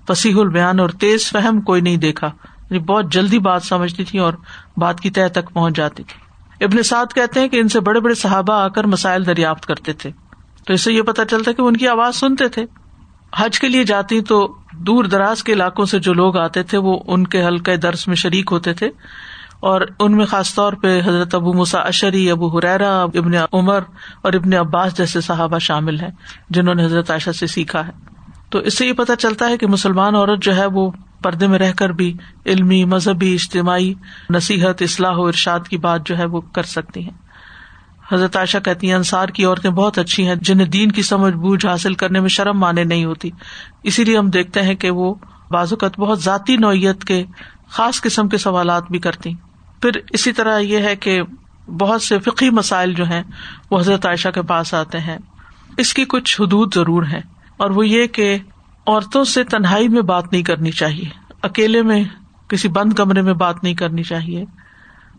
فصیح 0.09 0.35
البیان 0.37 0.81
اور 0.81 0.89
تیز 0.89 1.31
فہم 1.31 1.61
کوئی 1.61 1.81
نہیں 1.81 1.97
دیکھا۔ 1.97 2.27
یعنی 2.71 2.79
بہت 2.79 3.13
جلدی 3.13 3.39
بات 3.39 3.63
سمجھتی 3.63 4.05
تھی 4.05 4.19
اور 4.19 4.33
بات 4.77 5.01
کی 5.01 5.11
طے 5.11 5.29
تک 5.29 5.53
پہنچ 5.53 5.77
جاتی 5.77 6.03
تھی۔ 6.03 6.29
ابن 6.65 6.83
سعد 6.83 7.15
کہتے 7.15 7.41
ہیں 7.41 7.49
کہ 7.49 7.61
ان 7.61 7.69
سے 7.69 7.81
بڑے 7.81 8.01
بڑے 8.01 8.15
صحابہ 8.15 8.53
آ 8.53 8.69
کر 8.69 8.85
مسائل 8.85 9.27
دریافت 9.27 9.67
کرتے 9.67 9.93
تھے۔ 9.93 10.11
تو 10.67 10.73
اس 10.73 10.81
سے 10.81 10.93
یہ 10.93 11.03
پتا 11.03 11.25
چلتا 11.25 11.53
کہ 11.53 11.63
ان 11.63 11.77
کی 11.77 11.89
آواز 11.89 12.17
سنتے 12.17 12.49
تھے۔ 12.49 12.65
حج 13.37 13.61
کے 13.61 13.69
لیے 13.69 13.85
جاتی 13.85 14.21
تو 14.21 14.55
دور 14.73 15.05
دراز 15.05 15.45
کے 15.45 15.53
علاقوں 15.53 15.85
سے 15.85 15.99
جو 15.99 16.13
لوگ 16.13 16.37
آتے 16.37 16.63
تھے، 16.63 16.79
وہ 16.79 16.99
ان 17.07 17.27
کے 17.27 17.47
حلقے 17.47 17.77
درس 17.77 18.09
میں 18.09 18.17
شریک 18.17 18.49
ہوتے 18.53 18.73
تھے۔ 18.73 18.91
اور 19.61 19.81
ان 20.01 20.17
میں 20.17 20.27
خاص 20.27 20.55
طور 20.55 20.73
پہ 20.73 21.01
حضرت 21.01 21.35
ابو 21.35 21.53
مسا 21.53 21.79
اشری 21.79 22.31
ابو 22.31 22.59
حریرا 22.59 23.03
ابن 23.03 23.31
عمر 23.53 23.81
اور 24.23 24.33
ابن 24.33 24.55
عباس 24.55 24.97
جیسے 24.97 25.21
صحابہ 25.21 25.59
شامل 25.59 26.01
ہیں، 26.01 26.11
جنہوں 26.51 26.75
نے 26.75 26.85
حضرت 26.85 27.11
عائشہ 27.11 27.31
سے 27.31 27.47
سیکھا 27.47 27.87
ہے۔ 27.87 27.93
تو 28.51 28.59
اس 28.59 28.79
سے 28.79 28.87
یہ 28.87 28.93
پتا 28.93 29.17
چلتا 29.17 29.49
ہے 29.49 29.57
کہ 29.57 29.67
مسلمان 29.67 30.15
عورت 30.15 30.43
جو 30.43 30.57
ہے 30.57 30.67
وہ 30.67 30.91
پردے 31.23 31.47
میں 31.47 31.59
رہ 31.59 31.73
کر 31.73 31.89
بھی 31.89 32.15
علمی، 32.47 32.85
مذہبی، 32.85 33.35
اجتماعی 33.35 33.95
نصیحت، 34.31 34.83
اصلاح 34.83 35.13
و 35.13 35.27
ارشاد 35.27 35.61
کی 35.71 35.77
بات 35.77 36.07
جو 36.07 36.19
ہے 36.19 36.25
وہ 36.25 36.41
کر 36.41 36.63
سکتی 36.63 37.03
ہیں۔ 37.03 37.29
حضرت 38.13 38.37
عائشہ 38.37 38.59
کہتی 38.59 38.89
ہیں، 38.89 38.95
انصار 38.95 39.29
کی 39.29 39.45
عورتیں 39.45 39.71
بہت 39.71 39.99
اچھی 39.99 40.27
ہیں، 40.27 40.35
جنہیں 40.35 40.67
دین 40.67 40.93
کی 40.93 41.03
سمجھ 41.03 41.35
بوجھ 41.35 41.67
حاصل 41.67 41.95
کرنے 41.95 42.21
میں 42.21 42.29
شرم 42.29 42.59
مانے 42.59 42.85
نہیں 42.85 43.05
ہوتی۔ 43.05 43.31
اسی 43.83 44.05
لیے 44.05 44.19
ہم 44.19 44.31
دیکھتے 44.31 44.63
ہیں 44.63 44.75
کہ 44.75 44.91
وہ 44.91 45.15
بازوقت 45.51 46.01
بہت 46.01 46.23
ذاتی 46.23 46.57
نوعیت 46.57 47.05
کے 47.05 47.25
خاص 47.69 48.01
قسم 48.01 48.29
کے 48.29 48.39
سوالات 48.39 48.83
بھی 48.91 48.99
کرتی۔ 48.99 49.31
پھر 49.83 49.91
اسی 50.11 50.33
طرح 50.33 50.59
یہ 50.59 50.79
ہے 50.79 50.97
کہ 50.97 51.23
بہت 51.79 52.03
سے 52.03 52.19
فقی 52.19 52.51
مسائل 52.51 52.95
جو 52.95 53.05
ہیں، 53.05 53.23
وہ 53.71 53.81
حضرت 53.81 54.07
عائشہ 54.07 54.29
کے 54.29 54.43
پاس 54.43 54.75
آتے 54.75 54.99
ہیں۔ 54.99 55.19
اس 55.77 55.95
کی 55.95 56.05
کچھ 56.05 56.41
حدود 56.41 56.75
ضرور 56.75 57.03
ہے 57.13 57.21
اور 57.57 57.71
وہ 57.71 57.89
یہ 57.89 58.07
کہ 58.07 58.39
عورتوں 58.87 59.25
سے 59.25 59.45
تنہائی 59.45 59.89
میں 59.89 60.03
بات 60.03 60.33
نہیں 60.33 60.43
کرنی 60.43 60.71
چاہیے۔ 60.71 61.05
اکیلے 61.43 61.83
میں 61.83 62.05
کسی 62.49 62.69
بند 62.69 62.93
کمرے 62.93 63.23
میں 63.23 63.35
بات 63.35 63.65
نہیں 63.65 63.75
کرنی 63.75 64.03
چاہیے۔ 64.03 64.45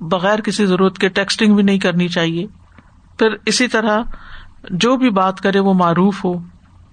بغیر 0.02 0.42
کسی 0.42 0.66
ضرورت 0.66 0.98
کے 0.98 1.10
ٹیکسٹنگ 1.10 1.56
بھی 1.56 1.64
نہیں 1.64 1.80
کرنی 1.80 2.08
چاہیے۔ 2.08 2.48
پھر 3.20 3.28
اسی 3.46 3.68
طرح 3.68 4.00
جو 4.70 4.98
بھی 4.98 5.10
بات 5.10 5.42
کرے 5.42 5.60
وہ 5.60 5.74
معروف 5.74 6.26
ہو 6.26 6.34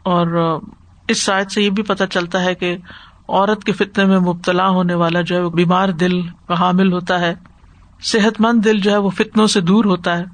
اور 0.03 0.59
اس 1.09 1.17
شاید 1.17 1.51
سے 1.51 1.63
یہ 1.63 1.71
بھی 1.71 1.83
پتا 1.83 2.07
چلتا 2.07 2.45
ہے 2.45 2.55
کہ 2.55 2.77
عورت 3.29 3.65
کے 3.65 3.73
فتنے 3.73 4.05
میں 4.05 4.19
مبتلا 4.19 4.69
ہونے 4.69 4.95
والا 4.95 5.21
جو 5.21 5.37
ہے، 5.37 5.41
وہ 5.41 5.51
بیمار 5.51 5.89
دل 5.89 6.23
کا 6.23 6.61
حامل 6.61 6.93
ہوتا 6.93 7.21
ہے۔ 7.21 7.35
صحت 8.03 8.41
مند 8.41 8.65
دل 8.65 8.81
جو 8.81 8.91
ہے 8.91 8.97
وہ 8.97 9.11
فتنوں 9.11 9.47
سے 9.47 9.61
دور 9.61 9.85
ہوتا 9.85 10.19
ہے۔ 10.19 10.25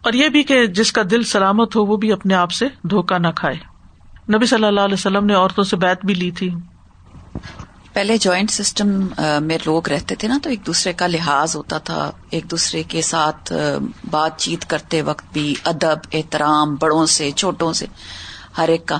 اور 0.00 0.12
یہ 0.12 0.28
بھی 0.28 0.42
کہ 0.42 0.66
جس 0.66 0.92
کا 0.92 1.02
دل 1.10 1.22
سلامت 1.22 1.76
ہو 1.76 1.84
وہ 1.84 1.96
بھی 1.96 2.12
اپنے 2.12 2.34
آپ 2.34 2.52
سے 2.52 2.68
دھوکا 2.82 3.18
نہ 3.18 3.28
کھائے۔ 3.36 3.54
نبی 4.36 4.46
صلی 4.46 4.64
اللہ 4.64 4.80
علیہ 4.80 4.94
وسلم 4.94 5.26
نے 5.26 5.34
عورتوں 5.34 5.64
سے 5.64 5.76
بیت 5.76 6.06
بھی 6.06 6.14
لی 6.14 6.30
تھی۔ 6.30 6.50
پہلے 7.92 8.16
جوائنٹ 8.16 8.50
سسٹم 8.50 9.06
میں 9.40 9.58
لوگ 9.66 9.88
رہتے 9.88 10.14
تھے 10.14 10.28
نا 10.28 10.38
تو 10.42 10.50
ایک 10.50 10.66
دوسرے 10.66 10.92
کا 10.92 11.06
لحاظ 11.06 11.56
ہوتا 11.56 11.78
تھا۔ 11.78 12.10
ایک 12.30 12.50
دوسرے 12.50 12.82
کے 12.82 13.02
ساتھ 13.02 13.52
بات 14.10 14.38
چیت 14.38 14.70
کرتے 14.70 15.02
وقت 15.02 15.24
بھی 15.32 15.54
ادب، 15.64 15.98
احترام، 16.12 16.74
بڑوں 16.74 17.06
سے، 17.06 17.30
چھوٹوں 17.30 17.72
سے، 17.72 17.86
ہر 18.58 18.68
ایک 18.68 18.86
کا۔ 18.86 18.98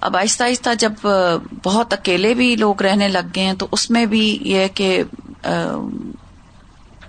اب 0.00 0.16
آہستہ 0.16 0.44
آہستہ 0.44 0.70
جب 0.78 0.92
بہت 1.64 1.92
اکیلے 1.92 2.34
بھی 2.34 2.56
لوگ 2.56 2.82
رہنے 2.82 3.08
لگ 3.08 3.28
گئے 3.34 3.44
ہیں 3.44 3.52
تو 3.52 3.66
اس 3.72 3.90
میں 3.90 4.06
بھی 4.06 4.38
یہ 4.40 4.66
کہ 4.74 5.02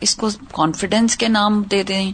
اس 0.01 0.15
کو 0.15 0.29
کانفیڈینس 0.51 1.15
کے 1.17 1.27
نام 1.27 1.61
دے 1.71 1.83
دیں 1.83 2.11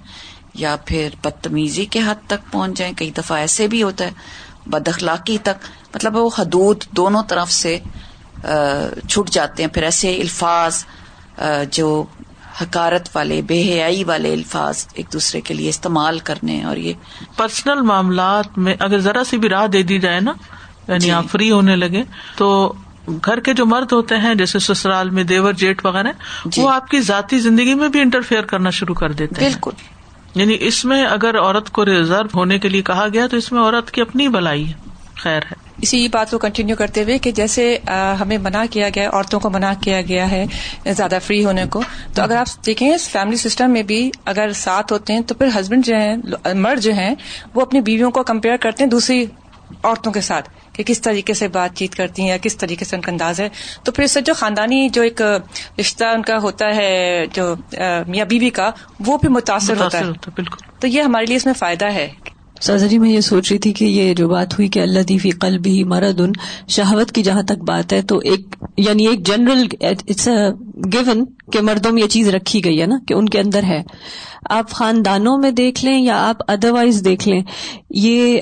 یا 0.53 0.75
پھر 0.85 1.09
بدتمیزی 1.23 1.85
کے 1.85 1.99
حد 2.07 2.27
تک 2.27 2.51
پہنچ 2.51 2.77
جائیں۔ 2.77 2.93
کئی 2.97 3.11
دفعہ 3.11 3.37
ایسے 3.37 3.67
بھی 3.67 3.83
ہوتا 3.83 4.05
ہے 4.05 4.11
بد 4.65 4.87
اخلاقی 4.87 5.37
تک۔ 5.43 5.69
مطلب 5.95 6.15
وہ 6.15 6.29
حدود 6.39 6.83
دونوں 6.97 7.23
طرف 7.27 7.51
سے 7.51 7.77
چھٹ 9.09 9.29
جاتے 9.29 9.63
ہیں۔ 9.63 9.69
پھر 9.69 9.83
ایسے 9.83 10.15
الفاظ 10.21 10.83
جو 11.71 12.03
حکارت 12.61 13.09
والے 13.15 13.41
بے 13.41 13.61
حیائی 13.63 14.03
والے 14.03 14.33
الفاظ 14.33 14.85
ایک 14.93 15.13
دوسرے 15.13 15.41
کے 15.41 15.53
لیے 15.53 15.69
استعمال 15.69 16.19
کرنے 16.19 16.63
اور 16.63 16.77
یہ 16.77 16.93
پرسنل 17.37 17.81
معاملات 17.81 18.57
میں 18.57 18.75
اگر 18.79 18.99
ذرا 18.99 19.23
سی 19.23 19.37
بھی 19.37 19.49
راہ 19.49 19.67
دے 19.67 19.81
دی 19.83 19.99
جائے 19.99 20.19
نا 20.19 20.33
یعنی 20.87 20.99
جی۔ 20.99 21.11
آپ 21.11 21.25
فری 21.31 21.51
ہونے 21.51 21.75
لگے 21.75 22.03
تو 22.37 22.73
گھر 23.07 23.39
کے 23.39 23.53
جو 23.53 23.65
مرد 23.65 23.91
ہوتے 23.91 24.17
ہیں 24.17 24.35
جیسے 24.35 24.59
سسرال 24.59 25.09
میں 25.09 25.23
دیور 25.23 25.53
جیٹ 25.53 25.85
وغیرہ 25.85 26.11
جی۔ 26.45 26.61
وہ 26.61 26.69
آپ 26.69 26.87
کی 26.87 26.99
ذاتی 26.99 27.39
زندگی 27.39 27.73
میں 27.73 27.89
بھی 27.89 28.01
انٹرفیئر 28.01 28.41
کرنا 28.41 28.69
شروع 28.69 28.95
کر 28.95 29.11
دیتے 29.11 29.41
ہیں۔ 29.41 29.49
بالکل۔ 29.49 29.71
یعنی 30.35 30.57
اس 30.59 30.85
میں 30.85 31.05
اگر 31.05 31.37
عورت 31.39 31.69
کو 31.69 31.85
ریزرو 31.85 32.27
ہونے 32.35 32.59
کے 32.59 32.69
لیے 32.69 32.81
کہا 32.81 33.07
گیا 33.13 33.27
تو 33.27 33.37
اس 33.37 33.51
میں 33.51 33.61
عورت 33.61 33.91
کی 33.91 34.01
اپنی 34.01 34.27
بلائی 34.27 34.67
ہے 34.67 34.73
خیر 35.15 35.41
ہے۔ 35.51 35.63
اسی 35.81 36.07
بات 36.07 36.31
کو 36.31 36.37
کنٹینیو 36.37 36.75
کرتے 36.75 37.03
ہوئے 37.03 37.17
کہ 37.17 37.31
جیسے 37.31 37.77
ہمیں 38.19 38.37
منع 38.37 38.63
کیا 38.71 38.89
گیا 38.95 39.09
عورتوں 39.13 39.39
کو 39.39 39.49
منع 39.49 39.73
کیا 39.81 40.01
گیا 40.01 40.31
ہے 40.31 40.45
زیادہ 40.91 41.17
فری 41.27 41.45
ہونے 41.45 41.65
کو 41.69 41.81
تو 42.13 42.21
اگر 42.21 42.35
آپ 42.35 42.65
دیکھیں 42.65 42.97
فیملی 42.97 43.37
سسٹم 43.37 43.71
میں 43.71 43.83
بھی 43.83 44.11
اگر 44.25 44.51
ساتھ 44.51 44.93
ہوتے 44.93 45.13
ہیں 45.13 45.21
تو 45.21 45.35
پھر 45.35 45.47
ہسبینڈ 45.59 45.85
جو 45.85 45.95
ہیں 45.95 46.15
مرد 46.53 46.79
جو 46.79 46.93
ہیں 46.93 47.15
وہ 47.53 47.61
اپنی 47.61 47.81
بیویوں 47.81 48.11
کو 48.11 48.23
کمپیئر 48.23 48.57
کرتے 48.57 48.83
ہیں 48.83 48.91
دوسری 48.91 49.25
عورتوں 49.83 50.11
کے 50.11 50.21
ساتھ۔ 50.21 50.49
کہ 50.73 50.83
کس 50.83 51.01
طریقے 51.01 51.33
سے 51.33 51.47
بات 51.47 51.77
چیت 51.77 51.95
کرتی 51.95 52.21
ہیں 52.21 52.29
یا 52.29 52.37
کس 52.37 52.57
طریقے 52.57 52.85
سے 52.85 52.95
ان 52.95 53.01
کا 53.01 53.11
انداز 53.11 53.39
ہے 53.39 53.49
تو 53.83 53.91
پھر 53.91 54.03
اس 54.03 54.11
سے 54.11 54.21
جو 54.21 54.33
خاندانی 54.33 54.89
جو 54.89 55.01
ایک 55.01 55.21
رشتہ 55.79 56.05
ان 56.05 56.21
کا 56.21 56.37
ہوتا 56.37 56.75
ہے 56.75 57.23
جو 57.33 57.55
میاں 58.07 58.25
بیوی 58.25 58.49
کا 58.49 58.71
وہ 59.05 59.17
بھی 59.17 59.29
متاثر 59.29 59.81
ہوتا 59.81 59.99
ہے۔ 59.99 60.03
بالکل۔ 60.35 60.57
تو 60.79 60.87
یہ 60.87 61.01
ہمارے 61.01 61.25
لیے 61.25 61.35
اس 61.35 61.45
میں 61.45 61.53
فائدہ 61.53 61.85
ہے۔ 61.85 62.09
سازا 62.61 62.87
جی 62.87 62.99
میں 62.99 63.09
یہ 63.09 63.19
سوچ 63.19 63.51
رہی 63.51 63.59
تھی 63.59 63.73
کہ 63.73 63.85
یہ 63.85 64.13
جو 64.13 64.27
بات 64.27 64.53
ہوئی 64.53 64.67
کہ 64.67 64.79
اللہ 64.79 64.99
دیفی 64.99 65.31
قلب 65.31 65.61
ہی 65.65 65.83
مرد 65.83 66.21
ان 66.21 66.31
شہوت 66.67 67.11
کی 67.11 67.23
جہاں 67.23 67.43
تک 67.43 67.63
بات 67.63 67.93
ہے 67.93 68.01
تو 68.01 68.17
ایک 68.17 68.55
یعنی 68.77 69.07
ایک 69.07 69.27
جنرل 69.27 69.67
اٹس 69.81 70.27
گیون 70.93 71.25
کہ 71.51 71.61
مردوں 71.61 71.91
میں 71.91 72.01
یہ 72.01 72.07
چیز 72.07 72.29
رکھی 72.29 72.63
گئی 72.65 72.81
ہے 72.81 72.85
نا 72.85 72.97
کہ 73.07 73.13
ان 73.13 73.29
کے 73.29 73.39
اندر 73.39 73.63
ہے۔ 73.63 73.81
آپ 74.49 74.69
خاندانوں 74.69 75.37
میں 75.37 75.49
دیکھ 75.51 75.83
لیں 75.85 75.99
یا 75.99 76.15
آپ 76.27 76.37
ادروائز 76.47 77.03
دیکھ 77.05 77.27
لیں، 77.27 77.41
یہ 77.89 78.39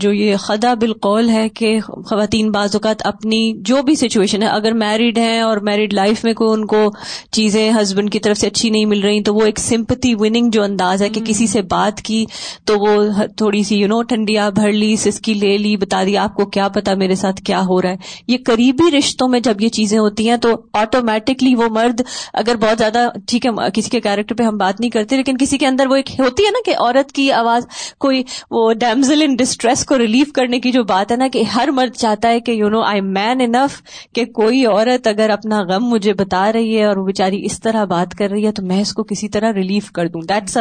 جو 0.00 0.12
یہ 0.12 0.36
خدا 0.36 0.72
بالقول 0.74 1.28
ہے 1.28 1.48
کہ 1.48 1.78
خواتین 1.80 2.50
بعض 2.50 2.74
اوقات 2.74 3.02
اپنی 3.06 3.40
جو 3.60 3.80
بھی 3.82 3.94
سچویشن 3.94 4.42
ہے، 4.42 4.48
اگر 4.48 4.72
میرڈ 4.74 5.18
ہیں 5.18 5.40
اور 5.40 5.58
میرڈ 5.58 5.92
لائف 5.92 6.24
میں 6.24 6.32
کوئی 6.34 6.52
ان 6.52 6.66
کو 6.66 6.84
چیزیں 7.32 7.70
ہسبینڈ 7.72 8.12
کی 8.12 8.18
طرف 8.18 8.38
سے 8.38 8.46
اچھی 8.46 8.70
نہیں 8.70 8.84
مل 8.84 9.00
رہی 9.00 9.22
تو 9.22 9.34
وہ 9.34 9.42
ایک 9.42 9.58
سمپتی 9.58 10.14
وننگ 10.18 10.50
جو 10.50 10.62
انداز 10.62 11.02
ہے 11.02 11.08
کہ 11.08 11.20
کسی 11.24 11.46
سے 11.46 11.62
بات 11.62 12.02
کی 12.02 12.24
تو 12.64 12.78
وہ 12.78 12.96
تھوڑی 13.36 13.62
سی 13.62 13.76
یو 13.76 13.88
نو 13.88 14.02
ٹھنڈیا 14.02 14.48
بھر 14.50 14.72
لی، 14.72 14.94
سسکی 14.96 15.34
لے 15.34 15.56
لی، 15.58 15.76
بتا 15.76 16.02
دی 16.04 16.16
آپ 16.18 16.34
کو 16.34 16.46
کیا 16.46 16.68
پتا 16.68 16.94
میرے 16.94 17.14
ساتھ 17.14 17.42
کیا 17.42 17.60
ہو 17.60 17.80
رہا 17.82 17.90
ہے۔ 17.90 17.96
یہ 18.26 18.38
قریبی 18.46 18.90
رشتوں 18.90 19.28
میں 19.28 19.40
جب 19.40 19.60
یہ 19.60 19.68
چیزیں 19.70 19.98
ہوتی 19.98 20.28
ہیں 20.28 20.36
تو 20.36 20.54
آٹومیٹکلی 20.74 21.54
وہ 21.54 21.68
مرد 21.70 22.00
اگر 22.40 22.56
بہت 22.56 22.78
زیادہ، 22.78 23.08
ٹھیک 23.26 23.46
ہے، 23.46 23.50
کسی 23.74 23.90
کے 23.90 24.00
کیریکٹر 24.00 24.34
پہ 24.34 24.42
ہم 24.42 24.56
بات 24.56 24.80
نہیں 24.80 24.90
کرتے، 24.90 25.16
لیکن 25.16 25.36
کسی 25.36 25.58
کے 25.58 25.66
اندر 25.66 25.86
وہ 25.86 25.96
ایک 25.96 26.10
ہوتی 26.20 26.42
ہے 26.42 26.50
نا 26.50 26.58
کہ 26.64 26.76
عورت 26.78 27.12
کی 27.12 27.32
آواز، 27.32 27.66
کوئی 27.98 28.22
وہ 28.50 28.72
ڈیمزل 28.72 29.22
ان 29.22 29.34
ڈسٹریس 29.34 29.84
کو 29.84 29.98
ریلیف 29.98 30.32
کرنے 30.32 30.60
کی 30.60 30.72
جو 30.72 30.82
بات 30.84 31.12
ہے 31.12 31.16
نا 31.16 31.28
کہ 31.32 31.42
ہر 31.42 31.68
مرد 31.70 31.96
چاہتا 31.96 32.28
ہے 32.28 32.40
کہ 32.40 32.52
یو 32.52 32.68
نو 32.68 32.80
آئی 32.80 33.00
مین 33.00 33.40
انف 33.40 33.82
کہ 34.14 34.24
کوئی 34.24 34.66
عورت 34.66 35.06
اگر 35.06 35.30
اپنا 35.30 35.60
غم 35.62 35.84
مجھے 35.84 36.12
بتا 36.14 36.52
رہی 36.52 36.78
ہے 36.78 36.84
اور 36.84 36.96
وہ 36.96 37.04
بےچاری 37.04 37.44
اس 37.44 37.60
طرح 37.60 37.84
بات 37.84 38.14
کر 38.14 38.30
رہی 38.30 38.46
ہے 38.46 38.52
تو 38.52 38.62
میں 38.62 38.80
اس 38.80 38.92
کو 38.92 39.02
کسی 39.02 39.28
طرح 39.28 39.52
ریلیف 39.52 39.90
کر 39.90 40.08
دوں۔ 40.08 40.20
دیٹس 40.20 40.56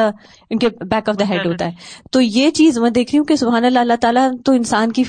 ان 0.50 0.58
کے 0.58 0.70
بیک 0.70 1.10
آف 1.10 1.20
دا 1.20 1.30
ہیڈ 1.30 1.48
ہوتا 1.48 1.66
ہے۔ 1.66 1.72
تو 2.12 2.22
یہ 2.22 2.50
چیز 2.50 2.78
میں 2.78 2.90
دیکھ 2.90 3.12
رہی 3.12 3.20
ہوں 3.20 3.26
کہ 3.26 3.36
سبحان 3.36 3.66
اللہ 3.66 3.80
اللہ 3.80 4.00
تعالیٰ 4.02 4.30
تو 4.46 4.52
انسان 4.52 4.92
کی 4.92 5.04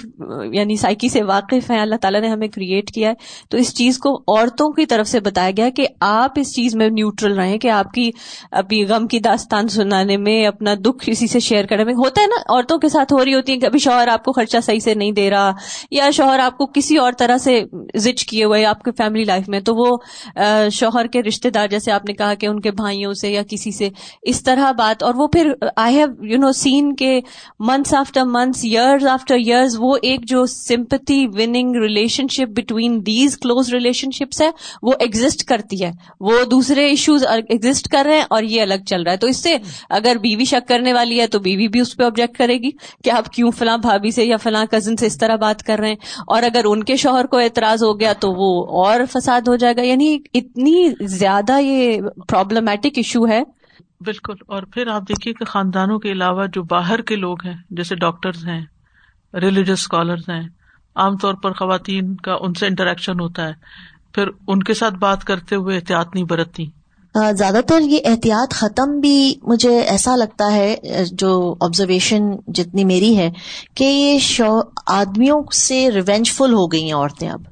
یعنی 0.52 0.76
سائیکی 0.76 1.08
سے 1.08 1.22
واقف 1.22 1.70
ہے 1.70 1.80
اللہ 1.80 1.96
تعالیٰ 2.00 2.20
نے 2.20 2.28
ہمیں 2.28 2.48
کریٹ 2.48 2.90
کیا 2.90 3.08
ہے۔ 3.08 3.14
تو 3.48 3.58
اس 3.58 3.74
چیز 3.74 3.98
کو 3.98 4.22
عورتوں 4.28 4.70
کی 4.70 4.86
طرف 4.86 5.08
سے 5.08 5.20
بتایا 5.20 5.50
گیا 5.56 5.68
کہ 5.70 5.86
آپ 6.00 6.30
اس 6.36 6.54
چیز 6.54 6.59
چیز 6.60 6.74
میں 6.76 6.88
نیوٹرل 6.90 7.38
رہے 7.38 7.58
کہ 7.58 7.70
آپ 7.70 7.92
کی 7.92 8.10
ابھی 8.52 8.84
غم 8.86 9.06
کی 9.08 9.18
داستان 9.20 9.68
سنانے 9.68 10.16
میں، 10.16 10.46
اپنا 10.46 10.74
دکھ 10.80 11.04
کسی 11.06 11.26
سے 11.26 11.40
شیئر 11.40 11.66
کرنے 11.66 11.84
میں 11.84 11.94
ہوتا 11.94 12.22
ہے 12.22 12.26
نا، 12.26 12.40
عورتوں 12.48 12.78
کے 12.78 12.88
ساتھ 12.88 13.12
ہو 13.12 13.24
رہی 13.24 13.34
ہوتی 13.34 13.52
ہیں 13.52 13.60
کہ 13.60 13.66
ابھی 13.66 13.78
شوہر 13.78 14.08
آپ 14.08 14.24
کو 14.24 14.32
خرچہ 14.32 14.60
صحیح 14.64 14.80
سے 14.80 14.94
نہیں 14.94 15.12
دے 15.12 15.28
رہا، 15.30 15.52
یا 15.90 16.10
شوہر 16.16 16.38
آپ 16.40 16.56
کو 16.58 16.66
کسی 16.74 16.96
اور 16.98 17.12
طرح 17.18 17.38
سے 17.38 17.62
زچ 17.98 18.24
کیے 18.26 18.44
ہوئے 18.44 18.64
آپ 18.64 18.82
کی 18.82 18.90
فیملی 18.98 19.24
لائف 19.24 19.48
میں، 19.48 19.60
تو 19.60 19.74
وہ 19.76 19.96
شوہر 20.72 21.06
کے 21.06 21.22
رشتے 21.22 21.50
دار 21.50 21.68
جیسے 21.68 21.92
آپ 21.92 22.04
نے 22.08 22.14
کہا 22.14 22.34
کہ 22.34 22.46
ان 22.46 22.60
کے 22.60 22.70
بھائیوں 22.72 23.12
سے 23.20 23.30
یا 23.30 23.42
کسی 23.48 23.72
سے 23.72 23.88
اس 24.22 24.42
طرح 24.42 24.72
بات، 24.78 25.02
اور 25.02 25.14
وہ 25.14 25.26
پھر 25.28 25.52
آئی 25.76 25.96
ہیو 25.96 26.06
یو 26.24 26.38
نو 26.38 26.52
سین 26.54 26.94
کے 26.96 27.18
months 27.60 27.94
after 27.94 28.24
months 28.26 28.64
years 28.64 29.06
after 29.08 29.34
years 29.34 29.76
وہ 29.78 29.96
ایک 30.02 30.24
جو 30.28 30.44
sympathy 30.46 31.26
winning 31.34 31.76
relationship 32.30 32.56
between 32.56 33.00
these 33.06 33.38
close 33.38 33.72
relationships 34.10 34.40
ہے، 34.42 34.50
وہ 34.82 34.92
ایگزٹ 34.98 35.44
کرتی 35.44 35.82
ہے، 35.84 35.90
وہ 36.20 36.42
دوسرے 36.50 36.86
ایشوز 36.86 37.26
ایگزٹ 37.26 37.88
کر 37.88 38.06
رہے 38.08 38.16
ہیں 38.16 38.24
اور 38.30 38.42
یہ 38.42 38.62
الگ 38.62 38.84
چل 38.86 39.02
رہا 39.02 39.12
ہے۔ 39.12 39.16
تو 39.16 39.26
اس 39.26 39.42
سے 39.42 39.56
اگر 39.90 40.16
بیوی 40.22 40.44
شک 40.44 40.68
کرنے 40.68 40.92
والی 40.92 41.20
ہے 41.20 41.26
تو 41.26 41.38
بیوی 41.38 41.68
بھی 41.68 41.80
اس 41.80 41.96
پہ 41.96 42.02
آبجیکٹ 42.04 42.38
کرے 42.38 42.54
گی 42.54 42.70
کہ 43.04 43.10
آپ 43.10 43.32
کیوں 43.32 43.50
فلاں 43.50 43.78
بھابھی 43.78 44.10
سے 44.10 44.24
یا 44.24 44.36
فلاں 44.36 44.64
کزن 44.64 44.96
سے 44.96 45.06
اس 45.06 45.18
طرح 45.18 45.36
بات 45.36 45.62
کر 45.62 45.78
رہے 45.78 45.88
ہیں۔ 45.88 45.96
اور 46.26 46.42
اگر 46.42 46.60
ان 46.64 46.84
کے 46.84 46.96
شوہر 46.96 47.26
کو 47.26 47.36
اعتراض 47.38 47.82
ہو 47.82 48.00
گیا 48.00 48.12
تو 48.12 48.28
وہ 48.30 48.84
اور 48.84 49.00
فساد 49.12 49.40
ہو 49.40 49.56
جائے 49.56 49.76
گا۔ 49.76 49.82
یعنی 49.82 50.18
اتنی 50.34 50.88
زیادہ 51.06 51.60
یہ 51.60 52.00
پرابلمٹک 52.28 52.88
ایشو 52.96 53.28
ہے۔ 53.28 53.42
بالکل۔ 54.00 54.34
اور 54.46 54.62
پھر 54.62 54.86
آپ 54.86 55.02
دیکھیے 55.02 55.34
کہ 55.34 55.44
خاندانوں 55.44 55.98
کے 55.98 56.12
علاوہ 56.12 56.46
جو 56.52 56.62
باہر 56.62 57.02
کے 57.02 57.16
لوگ 57.16 57.36
ہیں، 57.46 57.56
جیسے 57.70 57.96
ڈاکٹرز 57.96 58.46
ہیں 58.46 58.64
ریلیجس 59.34 59.70
اسکالرز 59.70 60.28
ہیں، 60.28 60.48
عام 60.96 61.16
طور 61.16 61.34
پر 61.34 61.52
خواتین 61.52 62.16
کا 62.16 62.36
ان 62.40 62.54
سے 62.54 62.66
انٹریکشن 62.66 63.20
ہوتا 63.20 63.48
ہے۔ 63.48 63.52
پھر 64.14 64.28
ان 64.48 64.62
کے 64.62 64.74
ساتھ 64.74 64.94
بات 64.94 65.24
کرتے 65.24 65.56
ہوئے 65.56 65.76
احتیاط 65.76 66.14
نہیں 66.14 66.24
برتتی 66.24 66.66
زیادہ 67.38 67.60
تر 67.66 67.80
یہ 67.80 67.98
احتیاط 68.04 68.52
ختم 68.54 68.98
بھی 69.00 69.34
مجھے 69.42 69.78
ایسا 69.78 70.14
لگتا 70.16 70.52
ہے، 70.52 70.76
جو 71.12 71.54
آبزرویشن 71.60 72.30
جتنی 72.48 72.84
میری 72.84 73.16
ہے، 73.16 73.30
کہ 73.74 73.84
یہ 73.84 74.42
آدمیوں 74.86 75.42
سے 75.52 75.90
ریونج 75.90 76.30
فل 76.32 76.52
ہو 76.54 76.66
گئی 76.66 76.82
ہیں 76.82 76.92
عورتیں 76.92 77.30
اب۔ 77.30 77.42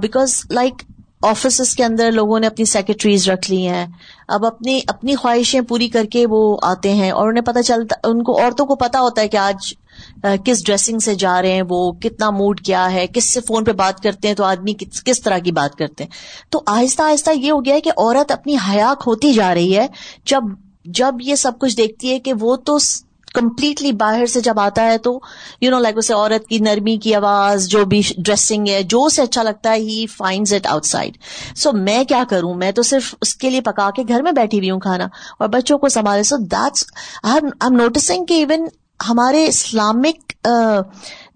بیکاز 0.00 0.40
لائک 0.50 0.82
آفیسز 1.22 1.74
کے 1.74 1.84
اندر 1.84 2.12
لوگوں 2.12 2.38
نے 2.40 2.46
اپنی 2.46 2.64
سیکرٹریز 2.64 3.28
رکھ 3.28 3.50
لی 3.50 3.66
ہیں۔ 3.68 3.86
اب 4.28 4.46
اپنی 4.46 4.80
اپنی 4.88 5.14
خواہشیں 5.14 5.60
پوری 5.60 5.88
کر 5.88 6.04
کے 6.04 6.26
وہ 6.30 6.56
آتے 6.62 6.92
ہیں 6.92 7.10
اور 7.10 7.28
انہیں 7.28 7.44
پتا 7.44 7.62
چلتا، 7.62 8.08
ان 8.08 8.22
کو، 8.22 8.38
عورتوں 8.42 8.66
کو 8.66 8.74
پتا 8.76 9.00
ہوتا 9.00 9.22
ہے 9.22 9.28
کہ 9.28 9.36
آج 9.36 9.72
کس 10.44 10.64
ڈریسنگ 10.64 10.98
سے 10.98 11.14
جا 11.14 11.42
رہے 11.42 11.52
ہیں 11.52 11.62
وہ، 11.68 11.92
کتنا 11.92 12.30
موڈ 12.30 12.60
کیا 12.60 12.92
ہے، 12.92 13.06
کس 13.06 13.34
سے 13.34 13.40
فون 13.40 13.64
پہ 13.64 13.72
بات 13.72 14.02
کرتے 14.02 14.28
ہیں 14.28 14.34
تو 14.34 14.44
آدمی 14.44 14.72
کس 15.04 15.20
طرح 15.20 15.38
کی 15.38 15.52
بات 15.52 15.74
کرتے 15.74 16.04
ہیں؟ 16.04 16.10
تو 16.50 16.62
آہستہ 16.66 17.02
آہستہ 17.02 17.30
یہ 17.30 17.50
ہو 17.50 17.64
گیا 17.64 17.74
ہے 17.74 17.80
کہ 17.80 17.90
عورت 17.90 18.32
اپنی 18.32 18.56
حیا 18.68 18.94
کھوتی 19.00 19.32
جا 19.32 19.54
رہی 19.54 19.76
ہے۔ 19.76 19.86
جب 20.24 20.42
جب 20.84 21.14
یہ 21.20 21.34
سب 21.34 21.52
کچھ 21.60 21.76
دیکھتی 21.76 22.10
ہے 22.10 22.18
کہ 22.18 22.32
وہ 22.40 22.56
تو 22.56 22.78
کمپلیٹلی 23.34 23.92
باہر 23.92 24.26
سے 24.26 24.40
جب 24.40 24.60
آتا 24.60 24.82
ہے 24.82 24.98
تو 24.98 25.20
یو 25.60 25.70
نو 25.70 25.78
لائک 25.78 25.94
اسے 25.98 26.14
عورت 26.14 26.46
کی 26.48 26.58
نرمی 26.58 26.96
کی 26.96 27.14
آواز، 27.14 27.68
جو 27.68 27.84
بھی 27.84 28.02
ڈریسنگ 28.18 28.68
ہے، 28.68 28.82
جو 28.82 29.04
اسے 29.04 29.22
اچھا 29.22 29.42
لگتا 29.42 29.70
ہے 29.70 29.76
he 29.76 30.06
finds 30.06 30.54
it 30.54 30.66
outside 30.84 31.18
so 31.56 31.72
میں 31.72 32.04
کیا 32.04 32.24
کروں؟ 32.30 32.54
میں 32.54 32.72
تو 32.72 32.82
صرف 32.82 33.14
اس 33.20 33.34
کے 33.34 33.50
لیے 33.50 33.60
پکا 33.60 33.90
کے 33.96 34.02
گھر 34.08 34.22
میں 34.22 34.32
بیٹھی 34.32 34.58
ہوئی 34.58 34.70
ہوں 34.70 34.80
کھانا۔ 34.80 35.04
اور 35.38 35.48
بچوں 35.48 35.78
کو 35.78 35.88
سنبھالے۔ 35.88 36.22
So 36.22 36.36
that's 36.36 36.84
I 37.22 37.46
am 37.60 37.76
noticing 37.76 38.24
کہ 38.24 38.34
ایون 38.34 38.66
ہمارے 39.08 39.46
اسلامک 39.46 40.48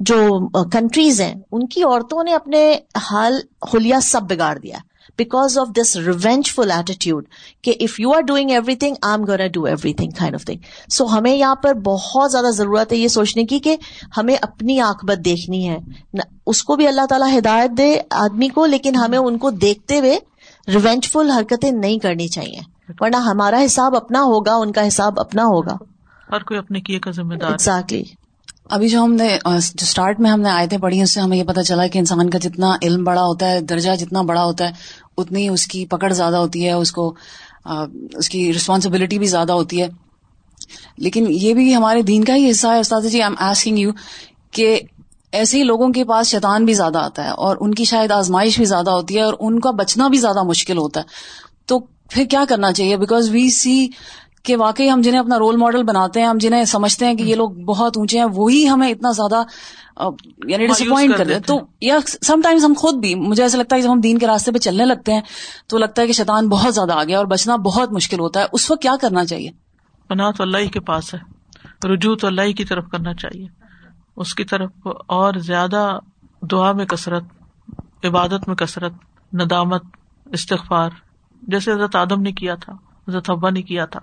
جو 0.01 0.49
کنٹریز 0.71 1.21
ہیں، 1.21 1.35
ان 1.53 1.67
کی 1.67 1.83
عورتوں 1.83 2.23
نے 2.25 2.35
اپنے 2.35 2.79
حال 3.11 3.41
حلیہ 3.75 4.01
سب 4.03 4.23
بگاڑ 4.23 4.59
دیا۔ 4.59 4.79
Because 5.19 5.59
of 5.59 5.69
this 5.81 5.97
revengeful 6.53 6.71
attitude 6.71 7.25
کہ 7.63 7.75
if 7.81 7.99
you 8.01 8.13
are 8.13 8.21
doing 8.21 8.51
everything 8.77 8.95
I 9.03 9.13
am 9.13 9.27
gonna 9.27 9.39
do 9.53 9.65
everything 9.95 10.11
kind 10.11 10.35
of 10.35 10.45
thing 10.45 10.59
so 10.91 11.05
ہمیں 11.05 11.35
یہاں 11.37 11.55
پر 11.55 11.75
بہت 11.75 12.33
زیادہ 12.33 12.51
ضرورت 12.51 12.93
ہے 12.93 12.97
یہ 12.97 13.09
سوچنے 13.09 13.45
کی 13.45 13.59
کہ 13.59 13.77
ہمیں 14.17 14.37
اپنی 14.43 14.81
آکبت 14.81 15.25
دیکھنی 15.25 15.69
ہے۔ 15.69 15.79
اس 16.47 16.63
کو 16.63 16.77
بھی 16.77 16.89
اللہ 16.89 17.07
تعالیٰ 17.09 17.39
ہدایت 17.39 17.71
دے 17.79 18.01
آدمی 18.11 18.49
کو، 18.49 18.67
لیکن 18.67 18.97
ہمیں 18.97 19.19
ان 19.19 19.39
کو 19.39 19.51
دیکھتے 19.51 19.99
ہوئے 19.99 20.19
ریونج 20.69 21.11
فل 21.11 21.31
حرکتیں 21.31 21.71
نہیں 21.71 21.99
کرنی 21.99 22.29
چاہیے۔ 22.29 22.61
ورنہ 23.01 23.17
ہمارا 23.17 23.65
حساب 23.65 23.97
اپنا 23.97 24.23
ہوگا، 24.23 24.55
ان 24.55 24.73
کا 24.73 24.87
حساب 24.89 25.21
اپنا 25.21 25.45
ہوگا۔ 25.45 25.77
ہر 26.33 26.43
کوئی 26.43 26.59
اپنے 26.59 26.81
کیے 26.81 26.99
کا 26.99 27.11
ذمہ 27.11 27.35
دار 27.35 27.51
ایگزیکٹلی 27.51 28.03
ابھی 28.69 28.89
جو 28.89 29.05
ہم 29.05 29.13
نے 29.13 29.39
جو 29.45 29.51
اسٹارٹ 29.57 30.21
میں 30.21 30.31
ہم 30.31 30.41
نے 30.41 30.51
آیتیں 30.51 30.79
پڑھی 30.79 31.03
اس 31.03 31.11
سے 31.11 31.21
ہمیں 31.21 31.39
یہ 31.39 31.45
پتا 31.45 31.63
چلا 31.63 31.87
کہ 31.87 31.99
انسان 31.99 32.31
کا 32.31 32.39
جتنا 32.39 32.75
علم 32.83 33.05
بڑا 33.05 33.23
ہوتا 33.23 33.51
ہے، 33.51 33.61
درجہ 33.61 33.91
جتنا 33.97 34.23
بڑا 34.23 34.45
ہوتا 34.45 34.69
ہے، 34.69 34.73
اتنی 35.17 35.49
اس 35.49 35.67
کی 35.67 35.87
پکڑ 35.87 36.13
زیادہ 36.13 36.37
ہوتی 36.37 36.67
ہے، 36.67 36.73
اس 36.73 36.93
کو 36.93 37.15
اس 38.15 38.29
کی 38.29 38.53
ریسپانسبلٹی 38.53 39.19
بھی 39.19 39.27
زیادہ 39.27 39.53
ہوتی 39.53 39.83
ہے۔ 39.83 39.89
لیکن 40.99 41.27
یہ 41.29 41.55
بھی 41.55 41.75
ہمارے 41.75 42.03
دین 42.03 42.25
کا 42.25 42.37
ہی 42.37 42.51
حصہ 42.51 42.67
ہے 42.67 42.79
استاد 42.79 43.01
جی 43.01 43.23
آئی 43.23 43.23
ایم 43.23 43.35
آسکنگ 43.39 43.79
یو 43.79 43.91
کہ 44.51 44.81
ایسے 45.33 45.59
ہی 45.59 45.63
لوگوں 45.63 45.89
کے 45.89 46.05
پاس 46.05 46.27
شیطان 46.27 46.65
بھی 46.65 46.75
زیادہ 46.75 46.99
آتا 46.99 47.25
ہے 47.25 47.31
اور 47.31 47.57
ان 47.61 47.75
کی 47.75 47.85
شاید 47.85 48.11
آزمائش 48.11 48.57
بھی 48.57 48.65
زیادہ 48.65 48.91
ہوتی 48.91 49.17
ہے 49.17 49.23
اور 49.23 49.35
ان 49.41 49.61
کا 49.61 49.71
بچنا 49.71 50.09
بھی 50.09 50.19
زیادہ 50.19 50.43
مشکل 50.43 50.79
ہوتا 50.79 51.01
ہے۔ 51.01 51.05
تو 51.67 51.79
پھر 52.11 52.25
کیا 52.25 52.45
کرنا 52.49 52.73
چاہیے؟ 52.73 52.97
بیکاز 52.97 53.31
وی 53.31 53.51
سی 53.51 53.89
کہ 54.43 54.57
واقعی 54.57 54.91
ہم 54.91 55.01
جنہیں 55.01 55.21
اپنا 55.21 55.39
رول 55.39 55.57
ماڈل 55.57 55.83
بناتے 55.83 56.21
ہیں 56.21 56.27
ہم 56.27 56.39
جنہیں 56.39 56.65
سمجھتے 56.65 57.07
ہیں 57.07 57.15
کہ 57.15 57.23
یہ 57.23 57.35
لوگ 57.35 57.51
بہت 57.51 57.97
اونچے 57.97 58.19
ہیں 58.19 58.27
وہی 58.35 58.69
ہمیں 58.69 58.91
اتنا 58.91 59.13
زیادہ 59.13 59.43
یعنی 60.47 60.67
ڈس 60.67 60.83
اپوائنٹ 60.83 61.17
کر 61.17 61.29
تو 61.47 61.61
یا 61.81 61.99
سم 62.23 62.41
ٹائمز 62.45 62.65
ہم 62.65 62.73
خود 62.79 62.95
بھی 62.95 63.15
مجھے 63.15 63.43
ایسا 63.43 63.59
لگتا 63.59 63.77
ہے 63.77 63.83
جب 63.83 63.93
ہم 63.93 64.01
دین 64.01 64.19
کے 64.19 64.27
راستے 64.27 64.53
پہ 64.53 64.59
چلنے 64.59 64.85
لگتے 64.85 65.13
ہیں 65.13 65.21
تو 65.67 65.79
لگتا 65.79 66.03
ہے 66.03 66.07
کہ 66.07 66.13
شیطان 66.13 66.49
بہت 66.49 66.75
زیادہ 66.75 66.93
آ 66.93 67.05
گیا 67.05 67.19
اور 67.19 67.27
بچنا 67.27 67.57
بہت 67.57 67.93
مشکل 67.93 68.21
ہوتا 68.21 68.41
ہے۔ 68.41 68.47
اس 68.53 68.71
وقت 68.71 68.83
کیا 68.83 68.95
کرنا 69.01 69.25
چاہیے؟ 69.25 69.51
پناہ 70.09 70.31
تو 70.31 70.43
اللہ 70.43 70.71
کے 70.73 70.81
پاس 70.81 71.15
ہے۔ 71.15 71.19
رجوع 71.89 72.17
تو 72.17 72.27
اللہ 72.27 72.53
کی 72.53 72.65
طرف 72.65 72.85
کرنا 72.93 73.15
چاہیے۔ 73.15 73.47
اس 74.17 74.35
کی 74.35 74.45
طرف 74.45 74.71
اور 75.07 75.35
زیادہ 75.35 75.99
دعا 76.43 76.73
میں 76.73 76.87
کثرت 76.87 77.25
عبادت 78.05 78.49
میں 78.49 78.57
کثرت 78.57 78.93
ندامت 79.33 79.83
استغفار۔ 80.27 80.91
جیسے 81.43 81.73
حضرت 81.73 81.97
آدم 81.97 82.23
نے 82.23 82.33
کیا 82.33 82.55
تھا 82.55 82.73
حضرت 83.09 83.31
حبا 83.31 83.51
نے 83.51 83.63
کیا 83.63 83.87
تھا۔ 83.87 84.01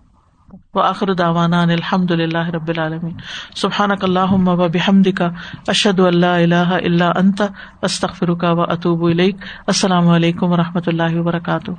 وآخر 0.74 1.14
دعوانا 1.14 1.62
ان 1.62 1.70
الحمد 1.70 2.12
للہ 2.12 2.50
رب 2.50 2.68
العالمین. 2.68 3.14
سبحانک 3.56 4.04
اللہم 4.04 4.48
و 4.48 4.56
بحمدک، 4.56 5.22
اشہد 5.68 6.00
ان 6.00 6.18
لا 6.18 6.38
الہ 6.38 6.56
الا 6.56 7.12
انت، 7.16 7.42
استغفرک 7.82 8.46
و 8.50 8.62
اتوب 8.62 9.06
الیک. 9.06 9.36
السلام 9.68 10.08
علیکم 10.08 10.52
و 10.52 10.58
رحمۃ 10.58 10.88
اللہ 10.88 11.16
وبرکاتہ. 11.16 11.72